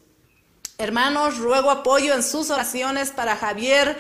[0.79, 3.97] Hermanos, ruego apoyo en sus oraciones para Javier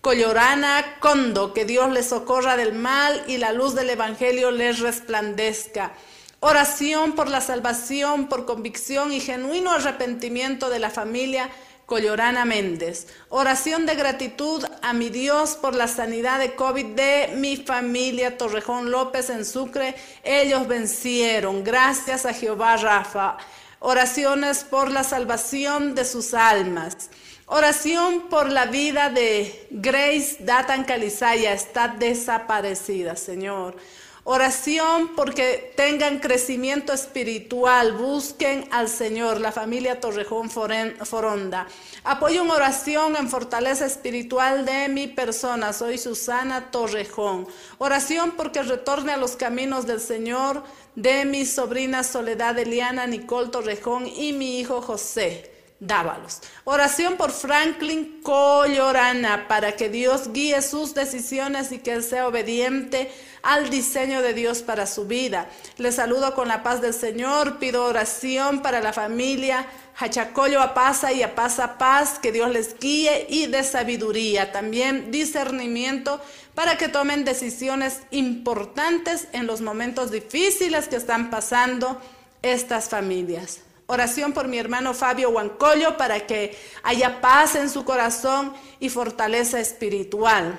[0.00, 5.92] Collorana Condo, que Dios les socorra del mal y la luz del Evangelio les resplandezca.
[6.40, 11.50] Oración por la salvación, por convicción y genuino arrepentimiento de la familia
[11.86, 13.06] Collorana Méndez.
[13.28, 18.90] Oración de gratitud a mi Dios por la sanidad de COVID de mi familia Torrejón
[18.90, 19.94] López en Sucre.
[20.24, 21.62] Ellos vencieron.
[21.62, 23.36] Gracias a Jehová Rafa
[23.82, 27.10] oraciones por la salvación de sus almas.
[27.46, 33.76] Oración por la vida de Grace Datan Calizaya, está desaparecida, Señor.
[34.24, 41.66] Oración porque tengan crecimiento espiritual, busquen al Señor, la familia Torrejón Foronda.
[42.04, 47.48] Apoyo en oración en fortaleza espiritual de mi persona, soy Susana Torrejón.
[47.78, 50.62] Oración porque retorne a los caminos del Señor
[50.94, 55.50] de mi sobrina Soledad Eliana Nicole Torrejón y mi hijo José.
[55.80, 56.40] Dávalos.
[56.62, 63.10] Oración por Franklin Collorana para que Dios guíe sus decisiones y que él sea obediente
[63.42, 65.48] al diseño de Dios para su vida.
[65.78, 67.58] Le saludo con la paz del Señor.
[67.58, 73.46] Pido oración para la familia Hachacoyo Apasa y Apasa Paz, que Dios les guíe y
[73.46, 74.52] de sabiduría.
[74.52, 76.20] También discernimiento
[76.54, 82.00] para que tomen decisiones importantes en los momentos difíciles que están pasando
[82.42, 83.60] estas familias.
[83.86, 89.60] Oración por mi hermano Fabio Huancollo para que haya paz en su corazón y fortaleza
[89.60, 90.58] espiritual.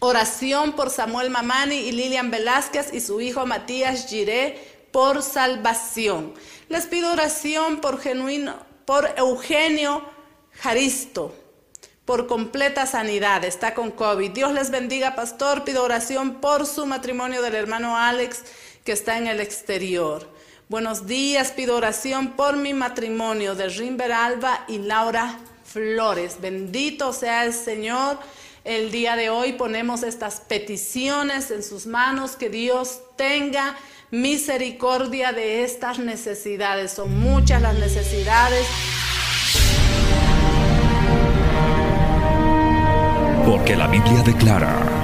[0.00, 6.34] Oración por Samuel Mamani y Lilian Velázquez y su hijo Matías Giré por salvación.
[6.68, 8.54] Les pido oración por, genuino,
[8.84, 10.02] por Eugenio
[10.52, 11.34] Jaristo,
[12.04, 13.42] por completa sanidad.
[13.44, 14.30] Está con COVID.
[14.32, 15.64] Dios les bendiga, pastor.
[15.64, 18.42] Pido oración por su matrimonio del hermano Alex,
[18.84, 20.28] que está en el exterior.
[20.68, 26.36] Buenos días, pido oración por mi matrimonio de Rimber Alba y Laura Flores.
[26.38, 28.18] Bendito sea el Señor.
[28.64, 33.74] El día de hoy ponemos estas peticiones en sus manos, que Dios tenga
[34.10, 36.92] misericordia de estas necesidades.
[36.92, 38.66] Son muchas las necesidades.
[43.46, 44.98] Porque la Biblia declara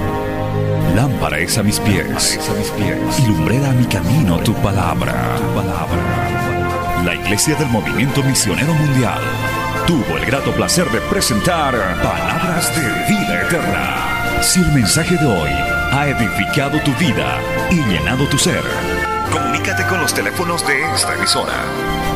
[0.95, 5.37] Lámpara es a mis pies, a mis pies, y lumbrera a mi camino tu palabra.
[5.39, 7.03] tu palabra.
[7.05, 9.21] La Iglesia del Movimiento Misionero Mundial
[9.87, 12.83] tuvo el grato placer de presentar Palabras de
[13.13, 14.43] Vida Eterna.
[14.43, 17.41] Si el mensaje de hoy ha edificado tu vida
[17.71, 18.63] y llenado tu ser,
[19.33, 21.53] comunícate con los teléfonos de esta emisora.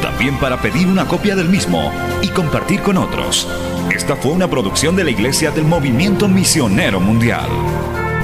[0.03, 3.49] También para pedir una copia del mismo y compartir con otros.
[3.95, 7.49] Esta fue una producción de la Iglesia del Movimiento Misionero Mundial.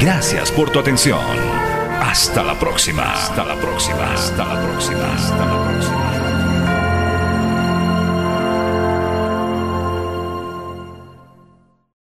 [0.00, 1.20] Gracias por tu atención.
[2.02, 3.12] Hasta la próxima.
[3.12, 4.12] Hasta la próxima.
[4.12, 5.14] Hasta la próxima.
[5.14, 6.03] Hasta la próxima.